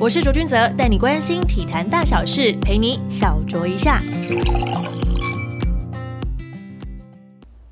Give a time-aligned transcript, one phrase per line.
[0.00, 3.98] 我是卓君泽，带你关心体坛大小事，陪你小酌一下。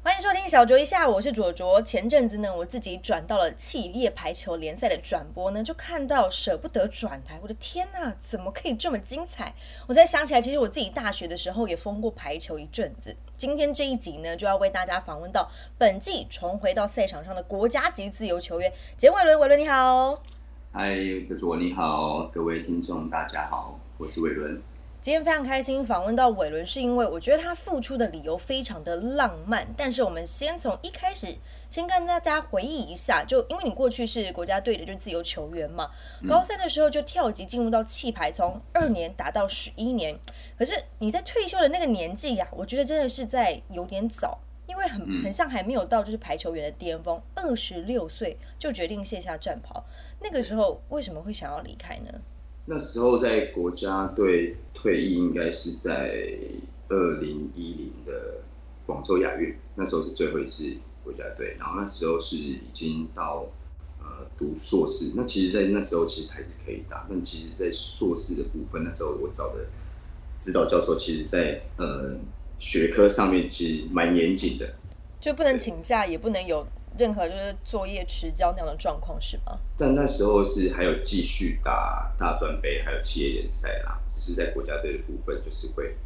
[0.03, 1.81] 欢迎收听小酌一下，我是卓卓。
[1.83, 7.39] 前阵子呢，我自己转到了企业排球联赛的转播呢，就看到舍不得转台。
[7.41, 9.55] 我的天呐，怎么可以这么精彩？
[9.87, 13.15] 我才想起来，其实我自己大学的时候也封过排球一阵子。
[13.37, 15.49] 今天这一集呢，就要为大家访问到
[15.79, 19.39] 本季重回到赛场上的国家级自由球员简伟伦。
[19.39, 20.21] 伟伦你好。
[20.79, 20.95] 嗨，
[21.27, 24.61] 泽卓你好，各位听众大家好，我是伟伦。
[25.01, 29.67] 今天非常开心访问到伟伦，是因为我觉得他付出的理由非常的浪漫。
[29.75, 31.35] 但是我们先从一开始，
[31.71, 35.89] 先跟大家回忆一下，就因为你过去是国家队的，就是自由球员嘛。
[36.29, 40.15] 高三的时候就跳级进入到气排，从二年打到十一年。
[40.59, 49.83] 可是你在退休的那个年纪呀，我觉得真的是在有点早，因为很很像还没有到就是排球员的巅峰，二十六岁就决定卸下战袍。
[50.21, 52.11] 那个时候为什么会想要离开呢？
[52.65, 56.29] 那时候在国家队退役，应该是在
[56.89, 58.39] 二零一零的
[58.85, 60.73] 广州亚运，那时候是最后一次
[61.05, 61.57] 国家队。
[61.61, 63.47] 然后那时候是已经到
[64.01, 69.67] 呃读硕士，那其实，在那时候其实还是可以打，但其实，在硕士的部分，那时候我找的
[70.41, 72.17] 指导教授，其实在呃
[72.59, 74.75] 学科上面其实蛮严谨的，
[75.21, 76.67] 就不能请假，也不能有。
[76.99, 79.59] 任何就是作业迟交那样的状况是吗？
[79.79, 83.99] 但那时候是还有继续打大专杯，还有企业联赛啦。
[84.09, 85.97] 只是在国家队的部分，就是会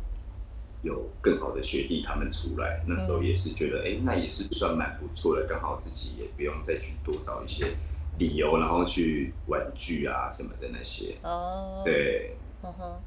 [0.83, 2.83] 有更好的学弟他们出来。
[2.87, 5.47] 那时候也是觉得，哎，那也是算蛮不错的。
[5.47, 7.75] 刚好自己也不用再去多找一些
[8.19, 11.17] 理由，然后去婉拒啊什么的那些。
[11.23, 13.01] 哦，对，嗯哼。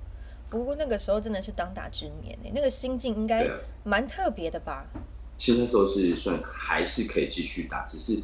[0.50, 3.50] 不过那个时候真的是当打之年呢，那个心境应该
[3.84, 4.86] 蛮特别的吧。
[5.38, 8.22] 其实那时候是算还是可以继续打，只是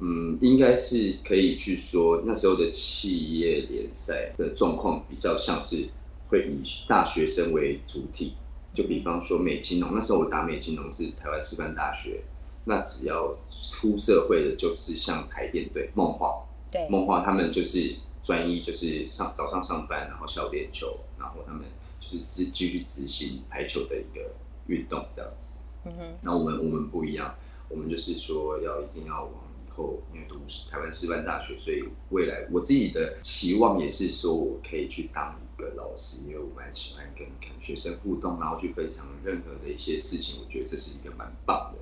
[0.00, 5.88] 嗯，应该是可以去说那时候的企业联赛的状况比较像是
[6.28, 8.34] 会以大学生为主体，
[8.74, 12.22] 就比方说美金农，那时候我打美金农是台湾师范大学，
[12.64, 21.64] 那只要出社会的，就是像台电队、梦话，对，梦话他们就是专一，就是上早上上班，然后校练球，然后他们
[22.00, 24.32] 就是继续执行排球的一个
[24.66, 25.60] 运动这样子。
[25.84, 27.34] 嗯哼，那我们我们不一样，
[27.68, 29.32] 我们就是说要一定要往
[29.66, 30.36] 以后，因为读
[30.70, 41.78] 台湾师范大学，所以未来我自己的期望也是说我可以去当一个老师，因为我蛮喜欢跟跟学生互动，然后去分享任何的一些事情，我觉得这是一个蛮棒的。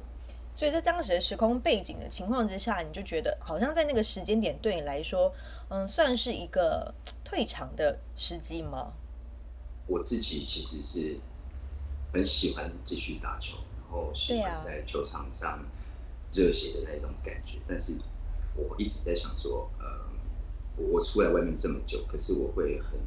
[0.55, 5.33] 所以在当时的时空背景的情况之下，你就觉得好像在那个时间点对你来说，
[5.69, 6.93] 嗯，算是一个
[7.25, 8.93] 退场的时机吗？
[9.87, 11.17] 我自己其实是
[12.13, 13.59] 很喜欢继续打球。
[13.89, 15.65] 然后喜欢在球场上
[16.35, 17.95] 热血的那种感觉，但是
[18.55, 19.87] 我一直在想说，呃，
[20.77, 23.01] 我出来外面这么久，可是我会很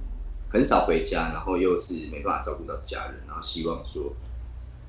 [0.51, 4.15] 很少回家，然后又是没办法照顾到家人，然后希望说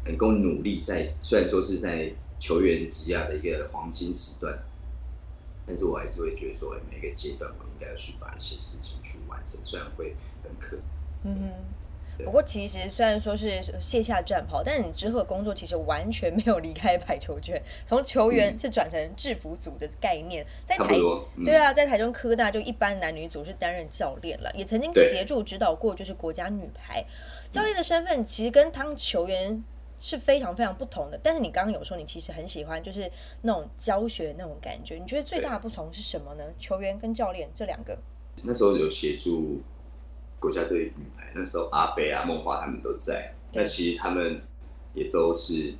[0.06, 2.10] 能够努力在，虽然说是在
[2.40, 4.58] 球员职涯的一个黄金时段，
[5.66, 10.78] 但是我还是会觉得说，每个阶段我应该要去把一些事情去完成，虽然会很可，
[11.24, 11.81] 嗯哼。
[12.24, 20.96] 不过，其实虽然说是卸下战袍，但是你之后的工作其实完全没有离开排球圈，从球员是转成制服组的概念，在台
[21.44, 27.04] 对啊，在台中科大就一般男女组是担任教练了，也曾经协助指导过就是国家女排
[27.50, 29.62] 教练的身份，其实跟当球员
[30.00, 31.20] 是非常非常不同的。
[31.22, 33.10] 但是你刚刚有说你其实很喜欢就是
[33.42, 36.44] 那种教学那种感觉，你觉得最大的不同是什么呢？
[36.58, 37.98] 球员跟教练这两个，
[38.42, 39.60] 那时候有协助。
[40.42, 43.34] 国家队女排那时候，阿北啊、梦华他们都在。
[43.52, 44.40] 那其实他们
[44.94, 45.74] 也都是，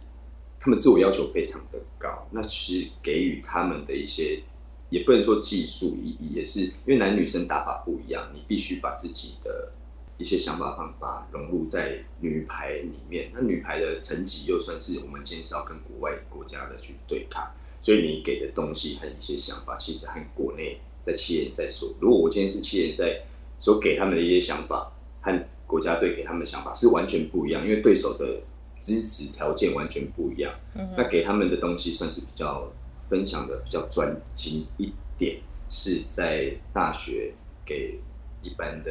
[0.61, 2.27] 他们自我要求非常的高。
[2.31, 4.43] 那其实给予他们的一些，
[4.91, 9.73] 也不能说技术，意义也是因为男女生打法不一样，你必须把自己的
[10.19, 13.31] 一些想法方法融入在女排里面。
[13.33, 17.51] 那女排的成绩又算是我们今天是要跟国外国家的去对抗，
[17.83, 23.23] 所以你给的东西和一些想法，其实和国内在企业赛所，如果我今天是企业赛。
[23.65, 24.92] 所给他们的一些想法
[25.23, 28.43] 和国家队给他们的想法是完全不一样，因为对手的
[28.83, 30.53] 支持条件完全不一样。
[30.97, 32.71] 那给他们的东西算是比较
[33.09, 35.41] 分享的比较专精一点，
[35.71, 37.33] 是在大学
[37.65, 37.99] 给
[38.43, 38.91] 一般的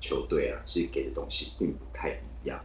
[0.00, 2.10] 球队啊，其实给的东西并不太
[2.42, 2.60] 一样。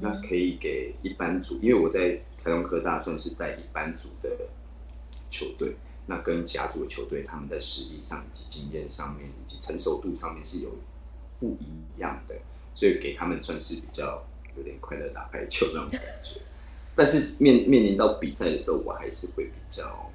[0.00, 4.30] 那可以给一般组，因为我在台中科大算是带一般组的
[5.30, 5.76] 球队。
[6.06, 10.70] 那跟甲组的球队，他们在实力上以及经验上面以及成熟度上面是有
[11.40, 12.34] 不一样的，
[12.74, 14.24] 所以给他们算是比较
[14.56, 16.40] 有点快乐打排球那种感觉。
[16.96, 20.12] 但是面面临到比赛的时候，我还是会比较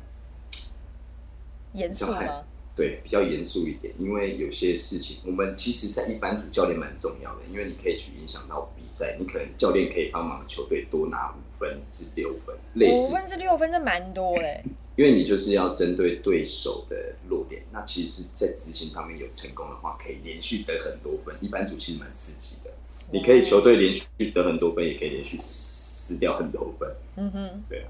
[1.73, 2.43] 严肃吗？
[2.75, 14.63] 对，比较严肃一点，因为有些事情，我们其实，在一般主教练蛮重要的，因为你可以去影响到比赛，你可能教练可以帮忙球队多拿五分至六分，类似五分至六分，这蛮多哎。
[14.99, 21.33] 因为你就是要针对对手的弱点，那其实是在执行上面有成功的话，可以连续得很多分。
[21.39, 22.71] 一般组其实蛮刺激的，
[23.09, 26.93] 你可以球队连续得很多分，也可以连续失掉很多分。
[27.15, 27.87] 嗯哼，对啊，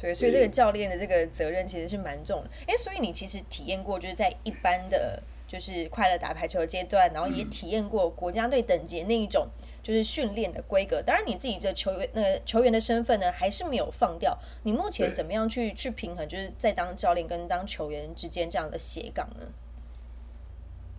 [0.00, 2.48] 对，所以这个教练的这个责任其实是蛮重的。
[2.66, 9.46] 哎，所以你其实体验过，就是在一般的就是快乐打排球阶段，然后也体验过国家队等级那一种。
[9.86, 14.36] 就是训练的规格，当然你自己这球员那球员的身份呢，还是没有放掉。
[14.64, 19.46] 你目前怎么样去去平衡，就是在当教练跟当球员之间这样的斜杠呢？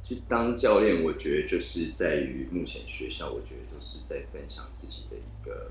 [0.01, 5.69] 其实当教练，我觉得就是在于目前学校，我觉得都是在分享自己的一个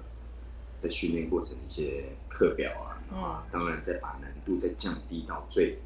[0.83, 5.79] 在训练过程的一些课表啊，啊，当然再把难度再降低到最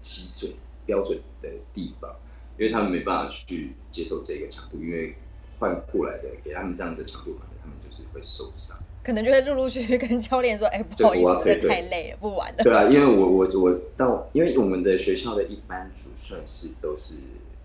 [0.00, 0.50] 基准
[0.86, 2.16] 标准的地方，
[2.56, 5.14] 因为他们没办法去接受这个强度，因为。
[5.58, 17.16] 换过来的，给他们这样的强度，可能他们就是会受伤，可能就会陆陆续续跟教练说：“哎，不好意思，太累了，不玩了。”对啊，因为我我我到，因为我们的学校的一班主算是都是，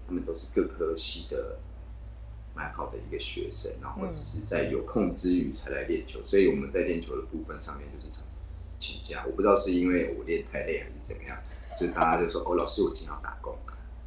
[0.08, 1.58] 他们都是各科系的
[2.54, 8.24] 蛮好的一个学生，然后只是在有空之余才来练球，所以我们在练球的部分上面就是
[8.78, 9.24] 请假。
[9.26, 11.38] 我不知道是因为我练太累还是怎么样，
[11.80, 13.56] 就是大家就说：“哦，老师，我今天要打工。”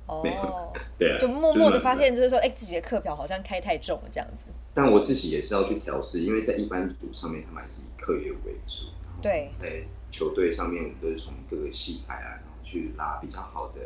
[0.06, 4.46] 哦， 对啊，就默默的发现，就是说，哎，自己的课表好像开太重了这样子。
[4.74, 8.86] 但我自己也是要去调试，因为在一般组上面，他们还是以课业为主。
[9.20, 13.80] 对，在球队上面，我们都是从各个系派啊，然后去拉比较好的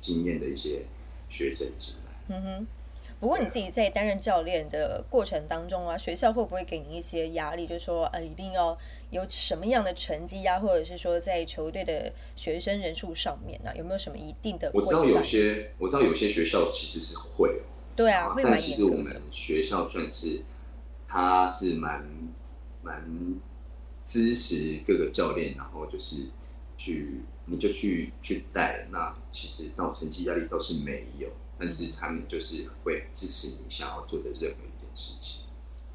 [0.00, 0.82] 经验的一些
[1.28, 2.36] 学生进来。
[2.36, 2.66] 嗯哼。
[3.24, 7.66] 不过你自己在担任教练的过程当中啊，学校会不会给你一些压力？
[7.66, 8.76] 就是说，呃，一定要
[9.08, 14.70] 有什么样的成绩呀，或者是说在球队的学生人数上面呢，有没有什么一定的？
[14.74, 17.62] 我知道有些，我知道有些学校其实是会，
[17.96, 20.42] 对啊，会但其实我们学校算是，
[21.08, 22.06] 他是蛮
[22.82, 23.02] 蛮
[24.04, 26.26] 支持各个教练，然后就是
[26.76, 31.26] 去你就去去带，那其实到成绩压力倒是没有。
[31.58, 35.40] 但是他们就是会支持你想要做的任何一件事情。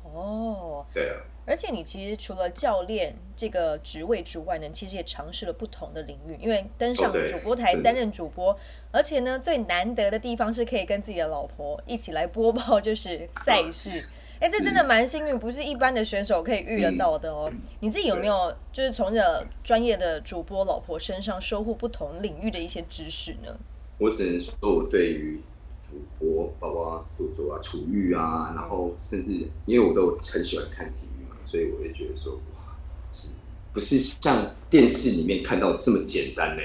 [0.03, 1.17] 哦，对啊。
[1.45, 6.37] 而且你其实除了教练这个职位之外呢，其实也尝试了不同的领域。
[6.39, 8.55] 因为登上主播台担任主播，
[8.91, 14.09] 而且呢，最难得的地方是可以跟自己的老婆一起来播报，就是赛事。
[14.39, 17.51] 哎，这真的蛮幸运，不是一般的选手可以遇得到的哦。
[17.79, 23.57] 你自己有没有就是从这专业的主播老婆身上收获不同领域的一些知识呢？
[23.97, 25.41] 我只能说，我对于
[25.89, 32.75] 主播，包括主播啊、楚玉啊，然后甚至因为我都很喜欢看体育嘛，所以我就觉得说，哇，
[33.11, 33.29] 是
[33.73, 36.61] 不是像电视里面看到这么简单呢？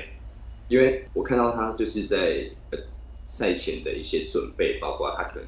[0.69, 2.51] 因为我看到他就是在
[3.27, 5.45] 赛前的一些准备，包括他可能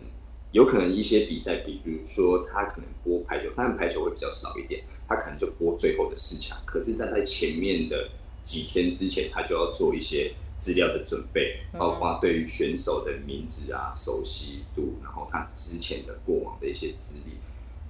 [0.52, 6.56] 有可能一些比赛，比如说他可能播排球，当然排球会比较少一点，他可能就播最后的四强。
[6.64, 8.08] 可是，在他前面的
[8.44, 10.32] 几天之前，他就要做一些。
[10.58, 17.32] 资料的准备，包括对于选手的名字啊、熟悉度，然后他之前的过往的一些资历，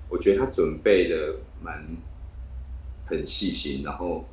[0.08, 1.86] 我觉得他准备的蛮
[3.06, 3.84] 很细心。
[3.84, 4.24] 然后，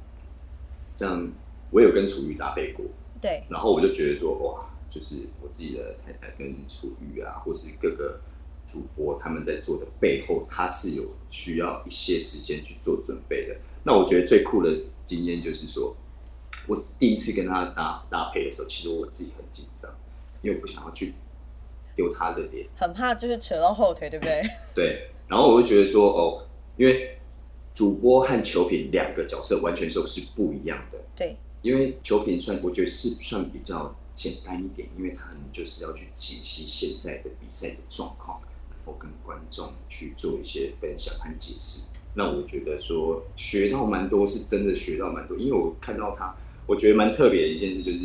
[0.99, 1.31] 像
[1.69, 2.83] 我有跟楚瑜搭配过，
[3.21, 8.19] 对，然后我就觉得说，哇，就是我自己的太太跟楚瑜啊，或是各个
[8.65, 13.55] 主播他们在做的背后，他是有需要一些时间去做准备的。
[13.83, 15.95] 那我觉得最酷的经验就是说。
[16.67, 19.91] 我第一次跟他搭搭配的时候，其实我自己很紧张，
[20.41, 21.13] 因为我不想要去
[21.95, 24.41] 丢他的脸，很怕就是扯到后腿，对不对？
[24.73, 25.09] 对。
[25.27, 26.45] 然后我就觉得说，哦，
[26.77, 27.17] 因为
[27.73, 30.99] 主播和球评两个角色完全都是不一样的。
[31.15, 31.35] 对。
[31.61, 38.39] 因为球评算我觉得是算比较简单一点，因为他就是要去解析现在的比赛的状况，
[38.69, 41.91] 然后跟观众去做一些分享和解释。
[42.15, 46.35] 那我觉得说学到蛮多，是真的学到蛮多，因为我看到他。
[46.65, 47.99] 我觉得蛮特别的一件事，就是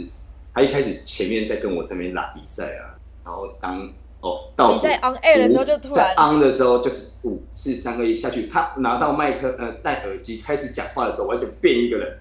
[0.55, 3.89] 他一开始前面在跟我这边打比赛啊，然后当
[4.21, 12.19] 哦到比赛 on air 的时候就突然 on 的时候就是五四三二一下去，他拿到麦克呃戴耳机开始讲话的时候，完全变一个人。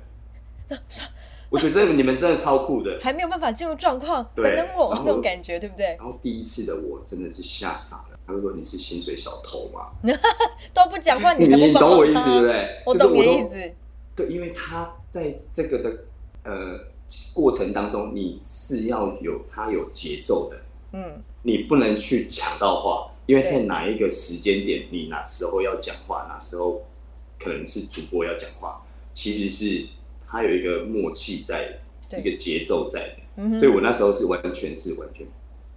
[1.50, 5.96] 我觉得你们真的超酷的，还没有办法进入状况，等等我那种感觉，对不对？
[5.98, 8.20] 然后第一次的我真的是吓傻了。
[8.28, 9.88] 他说：“你是薪水小偷吗？
[10.74, 12.82] 都不讲话，你 你懂我意思对不对？
[12.86, 13.72] 我懂你的意思。
[14.14, 15.98] 对，因为他在这个的。”
[16.48, 16.80] 呃，
[17.34, 20.62] 过程当中你是要有它有节奏的，
[20.94, 26.84] 嗯，你不能去抢到话，因为在哪一个时间点，你哪时候要讲话，哪时候
[27.38, 28.82] 可能是主播要讲话，
[29.14, 29.88] 其实是
[30.26, 31.80] 它有一个默契在，
[32.12, 33.60] 一个节奏在的。
[33.60, 35.28] 所以我那时候是完全是完全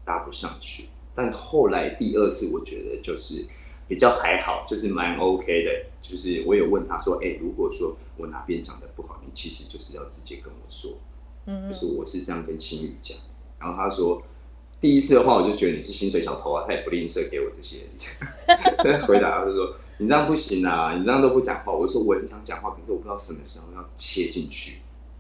[0.05, 0.85] 搭不上去。
[1.15, 3.45] 但后来第二次，我觉得就是
[3.91, 5.71] 比较还好，就是蛮 OK 的。
[6.01, 10.93] 就是我有问他说：“哎，如果说我哪边讲的不好，你其实就是要直接跟我说。”
[11.47, 13.19] 嗯，就是我是这样跟新宇讲。
[13.59, 14.23] 然后他说
[14.81, 17.81] ：“第一次的话，我就觉得你是薪水小偷啊，他也不吝啬给我这些。
[19.09, 24.79] ”回答他说：“你这样不行啊，你这样都不讲话。”我说：“我很想讲话，可是我不知道什么时候要切进去。”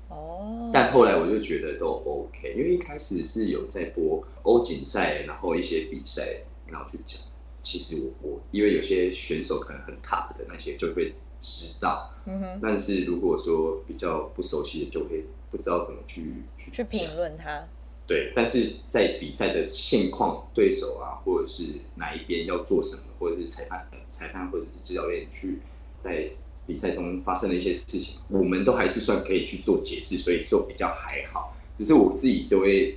[0.08, 0.70] 哦。
[0.72, 7.20] 但后来我就觉得都 OK，因为一开始是有在播欧锦赛，然后一些比赛，然后去讲。
[7.62, 12.60] 其实我我因为有些选手可能很卡的那些就会知道，嗯哼。
[12.62, 17.66] 但是如果说比较不熟悉的，就会不知道怎么去去评论他。
[18.06, 25.58] 对，但是在比赛的现况、对手啊，或者是哪一边要做什么，或者是裁判、裁判或者是指导练去
[26.02, 26.28] 在
[26.66, 31.56] 比赛中发生的一些事情，我们都还是算可以去做解释，所以说比较还好。
[31.78, 32.96] 只是我自己就会。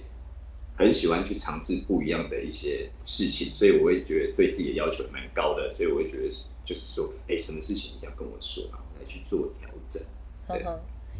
[0.75, 6.29] 很喜欢去尝试不一样的一些事情，所以我会觉得对自己的要求蛮高的，所以我会觉得
[6.65, 8.63] 就是说，哎，什么事情你要跟我说，
[8.99, 10.01] 来去做调整。
[10.49, 10.65] 对，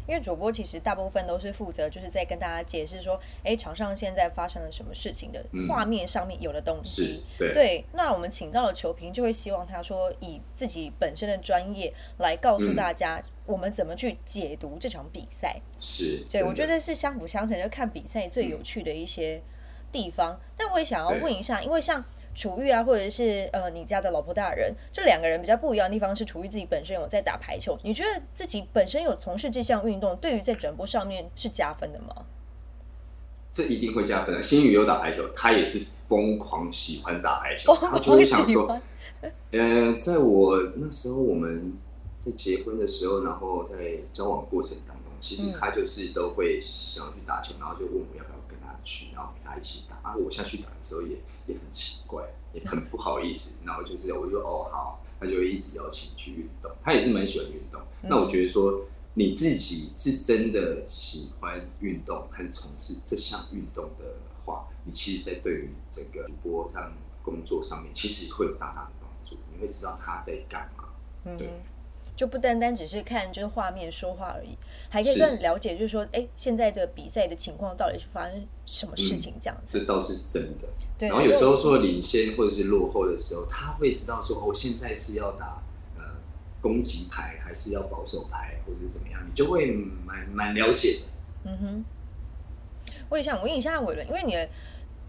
[0.08, 7.22] 因为主播其实大部分都是负责就是在跟大家解释说，哎，场上现在发生了什么事情的画面上面有的东西。
[7.38, 13.22] 对，那我们请到了球评，就会希望他说以自己本身的专业来告诉大家。
[13.46, 15.60] 我们怎么去解读这场比赛？
[15.78, 19.42] 是对，我觉得是相辅相成，就看比赛最有趣的一些
[19.92, 20.40] 地方。
[20.56, 22.02] 但我也想要问一下，因为像
[22.34, 32.24] 楚玉啊，或者是呃你家的老婆大人，这两个人比较不一样的地方是，楚玉自己本身有在打排球，你觉得自己本身有从事这项运动，对于在转播上面是加分的吗？
[33.52, 34.42] 这一定会加分的。
[34.42, 38.80] 新宇有打排球，他也是疯狂喜欢打排球， 他就会想说，
[39.50, 41.74] 呃，在我那时候我们。
[42.24, 49.98] 在结婚的时候，然后在交往过程当中，其实他就是都会想要去打球，然后就问我要不要跟他去，然后陪他一起打。
[50.02, 51.16] 然后我下去打的时候也
[51.46, 53.64] 也很奇怪，也很不好意思。
[53.66, 56.70] 然后就是我就哦好，他就会一直邀请去运动。
[56.82, 57.80] 他也是蛮喜欢运动。
[58.02, 69.36] 那我觉得说你自己是真的喜欢运动，很从事这项运动的话，你其实，在对于整个主播上工作上面，其实会有大大的帮助。
[69.52, 70.84] 你会知道他在干嘛，
[71.38, 71.48] 对。
[72.16, 74.56] 就不单单只是看就是画面说话而已，
[74.88, 79.80] 还可以更了解，就是说，哎，现在的比赛的情况到底是发生什么事情这样子。
[79.80, 80.68] 这倒是真的。
[80.96, 81.08] 对。
[81.08, 85.62] 然后有时候说领先或者是落后的时候，他会知道说，哦，现在是要打
[85.96, 86.04] 呃
[86.60, 89.72] 攻击牌还是要保守牌，或者是怎么样，你就会
[90.06, 91.50] 蛮蛮了解的。
[91.50, 91.84] 嗯哼。
[93.08, 94.48] 我也想问一下伟伦，因为你的。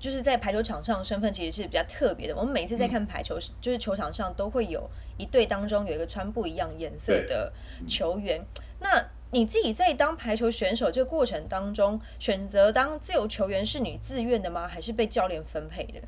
[0.06, 2.36] 就是在排球场上身份其实是比较特别的。
[2.36, 7.52] 我们每次在看排球，就是球场上都会有一队当中有一个穿不一样颜色的
[7.88, 8.46] 球员。
[8.80, 14.68] 那你自己在当排球选手这个过程当中，选择当自由球员是你自愿的吗？
[14.68, 16.02] 还是被教练分配的？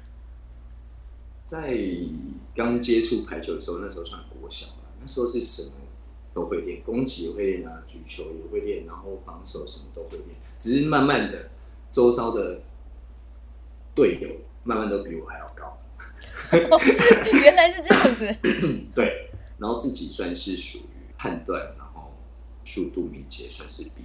[1.43, 1.75] 在
[2.55, 5.77] 刚接触排球的时候，那时候算国小了，那时候是什么
[6.35, 10.37] 都会练，攻击也会练啊，举球也会练，然后防守什么都会练。
[10.59, 11.49] 只是慢慢的，
[11.89, 12.59] 周遭的。
[13.97, 14.29] 队友
[14.63, 15.75] 慢慢都比我还要高，
[17.43, 18.35] 原来是这样子。
[18.93, 22.13] 对，然后自己算是属于判断，然后
[22.63, 24.03] 速度敏捷，算是比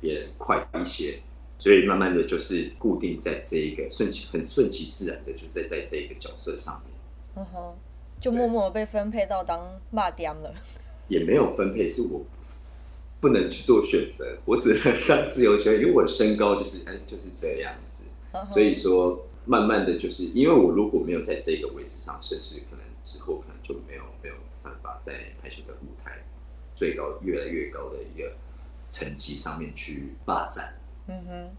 [0.00, 1.20] 别人快一些，
[1.58, 6.92] 所以慢慢的就是固定在这一个顺其很顺其自然的，就在在这一个角色上面。
[7.36, 7.76] 嗯哼，
[8.20, 10.52] 就默默被分配到当骂爹了。
[11.06, 12.26] 也没有分配，是我
[13.20, 18.08] 不能去做选择，我只能当自由球员，因为我的身高就是哎就是这样子。
[18.52, 26.18] 所以说，慢慢的就是因为我如果没有在这个位置上，甚至可能之后可能就没有没有办法在排球的舞台
[26.74, 28.32] 最高越来越高的一个
[28.90, 30.80] 成绩上面去发展。
[31.08, 31.56] 嗯哼。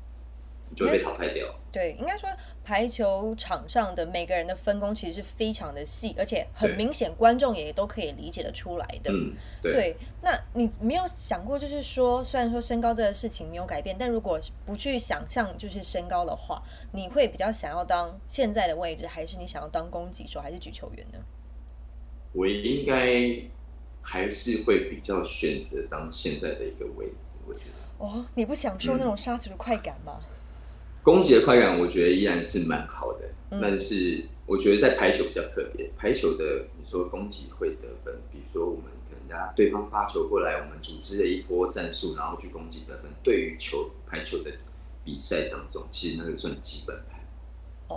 [0.76, 1.48] 就会被淘汰掉。
[1.72, 2.30] 对，应该说
[2.66, 9.12] 排球场上的每个人的分工其实是非常的细，而且很明显，观众也都可以理解得出来的。
[9.14, 9.96] 嗯，对。
[10.22, 16.62] 那你没有想过，就是说，虽然说身高这个事情没有改变，但如果不去想象就是身高的话，
[16.92, 21.20] 你会比较想要当现在的位置，还是你想要当攻击手，还是举球员呢？
[22.34, 23.34] 我应该
[24.02, 27.40] 还是会比较选择当现在的一个位置。
[27.48, 28.06] 我觉得。
[28.06, 30.20] 哦，你不享受那种杀球的快感吗？
[31.04, 33.30] 攻击的快感，我觉得依然是蛮好的，
[33.60, 35.90] 但是我觉得在排球比较特别。
[35.98, 43.12] 排球的你说攻击会得分，比如说我们可能家对方发球过来，我们组织了一波战术，然后去攻击得分。
[43.24, 44.52] 对于球排球的
[45.04, 47.20] 比赛当中，其实那个算基本盘。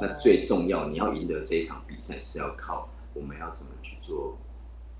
[0.00, 4.38] 那最重要，你要赢得这一场比赛，是要靠我们要怎么去做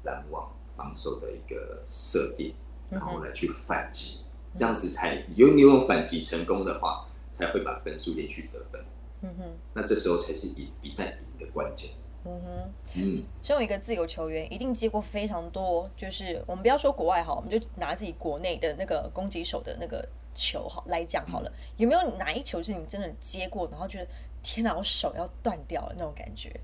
[0.04, 2.52] 拦网防守的一个设定，
[2.90, 7.06] 然后来去反击，这样子才有你有反击成功的话。
[7.35, 8.81] 才会把分数连续得分。
[9.23, 11.91] 嗯哼，那这时候才是赢比赛赢的关键。
[12.25, 21.53] 嗯哼，嗯，身为一个自由球员，一定接过非常多，就是我们不要说国外好，我们就拿自己国内的那个攻击手的那个球好来讲好了。
[21.76, 24.07] 有没有哪一球是你真的接过，然后觉得
[24.43, 26.59] 天哪，我手要断掉了那种感觉？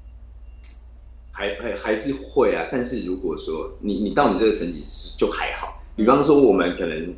[1.32, 4.82] 还还还是会啊，但是如果说你你到你这个成绩
[5.16, 5.80] 就还好。
[5.96, 7.14] 比方说我们可能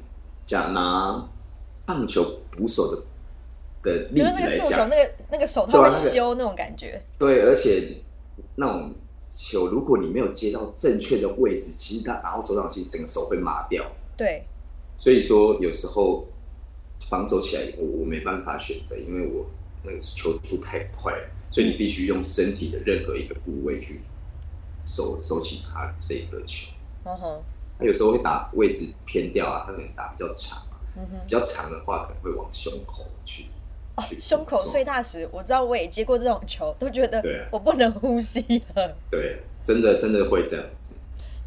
[0.47, 1.29] 讲拿
[1.87, 3.03] 棒球捕手的
[3.83, 7.03] 的例子来讲，那个那个手套会修那种感觉。
[7.19, 7.97] 对，而且。
[8.55, 8.95] 那种
[9.31, 13.85] 球，如果你没有接到正确的位置，其实他拿到手掌心，整个手会麻掉。
[14.15, 14.45] 对，
[14.99, 16.27] 所以说有时候
[17.09, 19.47] 防守起来，我我没办法选择，因为我
[19.85, 24.03] 那个球速太快了，所以你必须用身体的任何一个部位去
[24.87, 26.73] 收收起他这一颗球。
[27.05, 27.43] 嗯哼，
[27.79, 30.63] 他有时候会打位置偏掉啊，他可能打比较长，
[30.95, 33.47] 嗯哼，比较长的话可能会往胸口去。
[33.97, 38.97] 哦，胸口碎大石，我知道，我也接过这种球，都觉得我不能呼吸了。
[39.11, 40.97] 对，真的真的会这样子。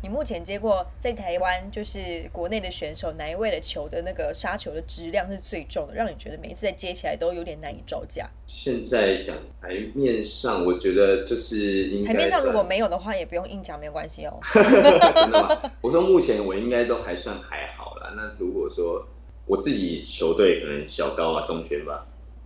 [0.03, 8.29] 你目前接过在台湾就是国内的选手哪一位的球的那个杀球的质量是最重的，让你觉得每一次在接起来都有点难以招架？
[8.45, 14.39] 现在讲台面上，我觉得就是台面上如果没有的话，也不用硬讲，没有关系哦。
[14.53, 15.71] 真的吗？
[15.81, 18.13] 我说目前我应该都还算还好啦。
[18.15, 19.03] 那如果说
[19.47, 22.05] 我自己球队可能小高啊、中选吧。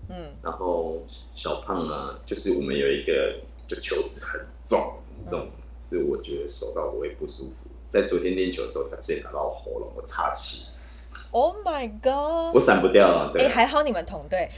[0.10, 0.98] 嗯，然后
[1.36, 3.36] 小胖啊，就是我们有一个，
[3.68, 5.48] 就球子很重很重，
[5.88, 7.70] 是我觉得手到我会不舒服。
[7.90, 10.76] 在昨天练球的时候，他直接打到我喉咙，我岔气。
[11.32, 12.56] Oh my god！
[12.56, 13.32] 我闪不掉啊。
[13.36, 14.50] 哎，还好你们同队。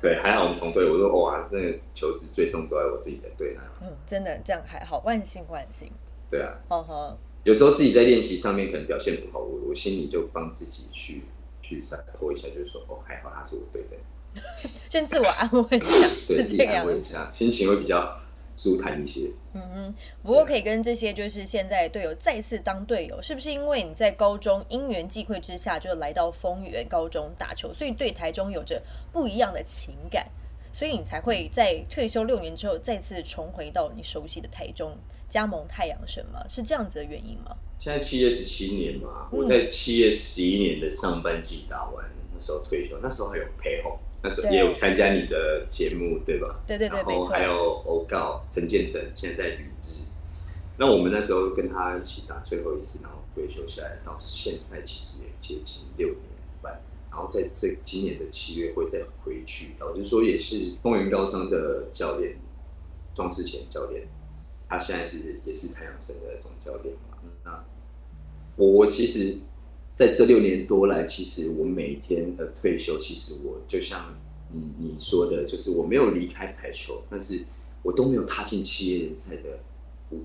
[0.00, 0.90] 对，还好我们同队。
[0.90, 3.86] 我说哇，那个球子最重都在我自己的队那。
[3.86, 5.90] 嗯，真的这样还好，万幸万幸。
[6.30, 6.54] 对啊。
[6.68, 7.16] 哦呵。
[7.42, 11.24] 有时候自己在练习上面可能表现不好，我我心里就帮自己去
[11.60, 13.96] 去闪拖一下，就是说哦，还好他是我队的。
[14.90, 18.20] 先自我安慰一下，对自己安慰一下，心情会比较
[18.56, 19.30] 舒坦一些。
[19.54, 28.82] 嗯嗯，不过可以跟这些就是现在队友再次当队友，是不是因为你在高中因缘际会之下就来到丰原高中打球，所以对台中有着
[29.12, 30.26] 不一样的情感，
[30.72, 34.96] 所以你才会在退休六年之后再次重回到你熟悉的台中，
[35.28, 36.44] 加盟太阳神吗？
[36.48, 37.56] 是这样子的原因吗？
[37.78, 43.98] 现在七月十七年嘛，我在七月十一年的上半季打完，那时候退休，那时候还有陪后。
[44.24, 46.58] 那时候也有参加你的节目，对吧？
[46.66, 50.08] 对对对，然后还有欧告陈建真，现在在旅日。
[50.78, 56.18] 那我们那时候跟他一起打最后一次，然后退休下来，到现在其实也接近六年
[56.62, 56.80] 半。
[57.10, 62.36] 然后在这今年的七月会再回去，老实说也是风云高商的教练
[63.14, 64.08] 庄世贤教练，
[64.66, 67.18] 他现在是也是太阳神的总教练嘛。
[67.44, 67.62] 那
[68.56, 69.36] 我我其实。
[69.96, 74.12] 在这六年多来，其实我每天的退休，其实我就像
[74.52, 77.44] 你你说的，就是我没有离开排球，但是
[77.82, 79.60] 我都没有踏进企业联赛的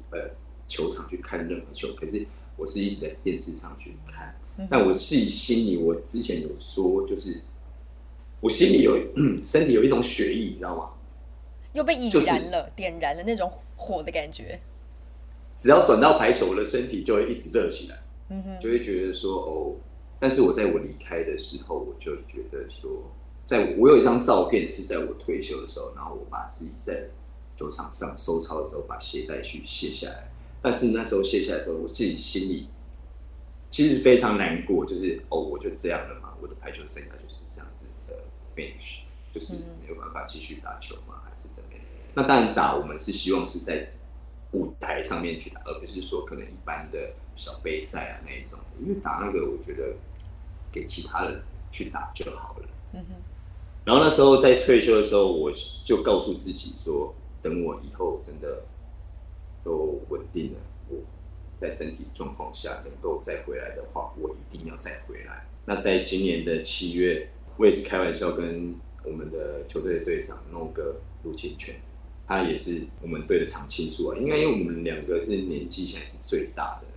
[0.10, 0.32] 呃
[0.68, 1.88] 球场去看任何球。
[1.94, 2.26] 可是
[2.58, 4.36] 我是一直在电视上去看，
[4.70, 7.40] 但我自己心里，我之前有说，就是
[8.42, 8.98] 我心里有
[9.46, 10.90] 身体有一种血意，你知道吗？
[11.74, 14.60] 又被引燃了，点燃了那种火的感觉。
[15.56, 18.00] 只要转到排球，我的身体就会一直热起来。
[18.62, 19.76] 就会觉得说哦，
[20.20, 23.10] 但是我在我离开的时候，我就觉得说，
[23.46, 27.06] 在我有一张照片是在我退休的时候，然后我把自己在
[27.58, 30.30] 球场上收操的时候把鞋带去卸下来，
[30.62, 32.68] 但是那时候卸下来的时候，我自己心里
[33.72, 38.16] 其实非常难过，就是哦，我就这样了嘛，我的排球生涯就是这样子的
[38.56, 39.02] finish，
[39.34, 41.82] 就是没有办法继续打球嘛，还是怎么样？
[42.14, 43.90] 那当然打，我们是希望是在
[44.52, 47.00] 舞台上面去打，而不是说可能一般的。
[47.40, 49.96] 小杯赛啊那一种，因为打那个我觉得
[50.72, 52.66] 给其他人去打就好了。
[52.94, 53.16] 嗯哼。
[53.86, 55.52] 然后那时候在退休的时候，我
[55.86, 58.64] 就告诉自己说，等我以后真的
[59.64, 60.98] 都稳定了，我
[61.60, 65.48] 在身体状况下能够再回来的话，我一定要再回来。
[65.66, 68.76] 那在今年的七月，我也是开玩笑跟
[69.06, 71.76] 我们的球队的队长弄个陆清泉，
[72.28, 74.18] 他也是我们队的常青树啊。
[74.18, 76.89] 应该因为我们两个是年纪现在是最大的。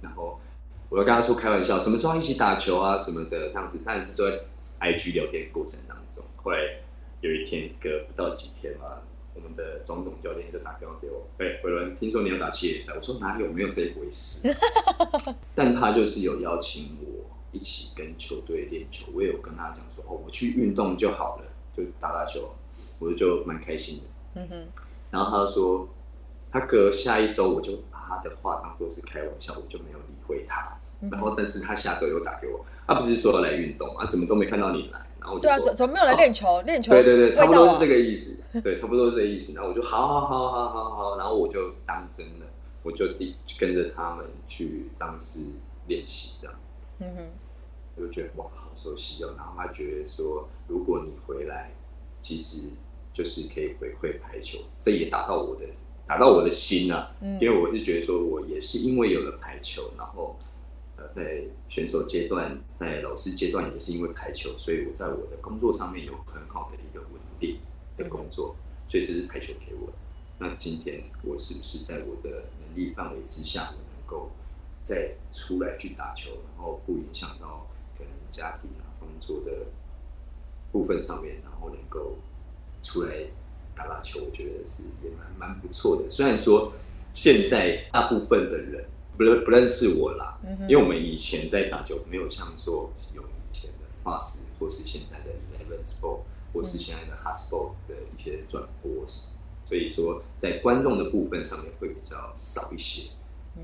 [0.00, 0.40] 然后
[0.88, 4.40] 我就跟他说开玩笑，什么时候一起打球啊什么的这样子，但是在
[4.80, 6.58] IG 聊天过程当中，后来
[7.20, 9.02] 有一天隔不到几天嘛，
[9.34, 14.52] 我们的庄董教练就打电话给我，哎，伟伦，听说你要打系列赛，我说哪有没有这一回事，
[15.54, 21.44] 但他就是有邀请我一起跟球队练球，我也有跟他讲说，哦，我去运动就好了，
[21.76, 22.54] 就打打球，
[22.98, 24.04] 我就蛮开心的，
[24.40, 24.66] 嗯哼，
[25.10, 25.88] 然后他就说，
[26.50, 27.78] 他隔下一周我就。
[28.10, 30.76] 他的话当做是开玩笑，我就没有理会他。
[31.10, 34.04] 然后，但是他下周又打给我，他不是说要来运动啊？
[34.06, 34.98] 怎么都没看到你来？
[35.20, 36.60] 然后我就对啊，怎怎么没有来练球？
[36.62, 39.54] 练球对对对，差不多是这个意思，对，差不多是这个意思。
[39.54, 42.46] 然后我就好好好好好好，然后我就当真了，
[42.82, 45.52] 我就第跟着他们去张师
[45.86, 46.54] 练习，这样，
[46.98, 47.22] 嗯哼，
[47.96, 49.32] 我就觉得哇，好熟悉哦。
[49.38, 51.70] 然后他觉得说，如果你回来，
[52.22, 52.68] 其实
[53.14, 55.62] 就是可以回馈排球，这也达到我的
[56.10, 57.12] 打到我的心啊。
[57.20, 60.36] 嗯因为我是觉得说，我也是因为有了排球，然后
[60.96, 67.58] 呃，在选手阶段，在老师阶段也是因为排球，所以我在我的工作上面有很好的一个稳定
[67.96, 68.56] 的工作，
[68.88, 69.92] 所以这是排球给我的。
[70.40, 74.32] 那今天我是不是在我的能力范围之下，我能够
[74.82, 79.66] 再出来去打球，然后不影响到可能家庭啊、工作的
[80.72, 82.16] 部分上面，然后能够
[82.82, 83.14] 出来
[83.80, 86.10] 打打球，我觉得是也蛮蛮不错的。
[86.10, 86.72] 虽然说
[87.14, 88.84] 现在大部分的人
[89.16, 90.38] 不认不认识我啦，
[90.68, 96.20] 因为我们以前在打球没有像说有以前的 f a s 或是现在的 Eleven Sport
[96.52, 98.90] 或是现在的 h a s p o 的一些转播，
[99.64, 103.10] 所以说在观众的部分上面会比较少一些，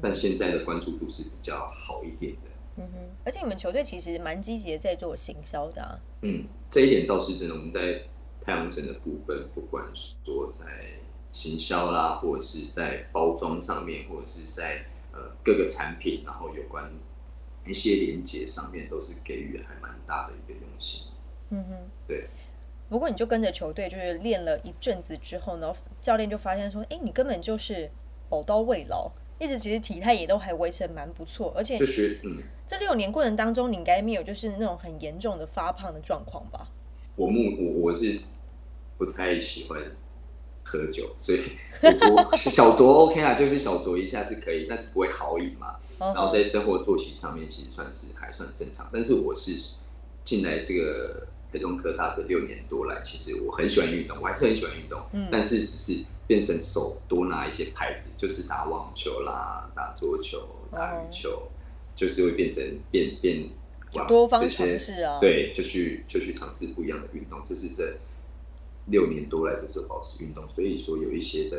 [0.01, 2.39] 但现在的关注度是比较好一点的。
[2.79, 5.99] 嗯哼，而且你们球队其实蛮积极的在做行销的啊。
[6.21, 7.55] 嗯，这一点倒是真的。
[7.55, 8.03] 我们在
[8.47, 9.85] 太阳神的部分，不管
[10.25, 10.65] 说在
[11.33, 16.89] 行销啦，或者是在包装上面，或者是在呃各个产品，然后有关
[17.67, 21.11] 一些连接上面，都是给予还蛮大的一个用心。
[21.51, 21.75] 嗯哼，
[22.07, 22.29] 对。
[22.89, 27.91] 不过你就跟着球队就是练了一阵子之后，呢教练就发现说，哎，你根本就是
[28.29, 36.69] 宝刀未老，一直其实体态也都还维持的蛮不错，而且就学嗯，这六年过程当中，你应该没有就是那种很严重的发胖的状况吧？
[37.17, 38.21] 我目我我是
[38.99, 39.81] 不太喜欢
[40.63, 41.41] 喝酒， 所以
[42.37, 45.77] 小酌 OK 啊，就是小酌一下是可以，但是不会好饮嘛。
[45.99, 49.53] 然然后在生活作息上面其实算是还算正常，但是我是
[50.27, 61.49] 进来这个台中科大这六年多来，其实我很喜欢运动，我还是很喜欢运动，嗯但是只是变成手多拿一些牌子，就是打网球啦、打桌球、打羽球，
[61.95, 63.49] 就是会变成变变
[63.95, 67.97] 往多方这些尝试啊对，就去就去尝试不一样的运动，就是这
[68.87, 71.57] 六年多来就是保持运动，所以说有一些的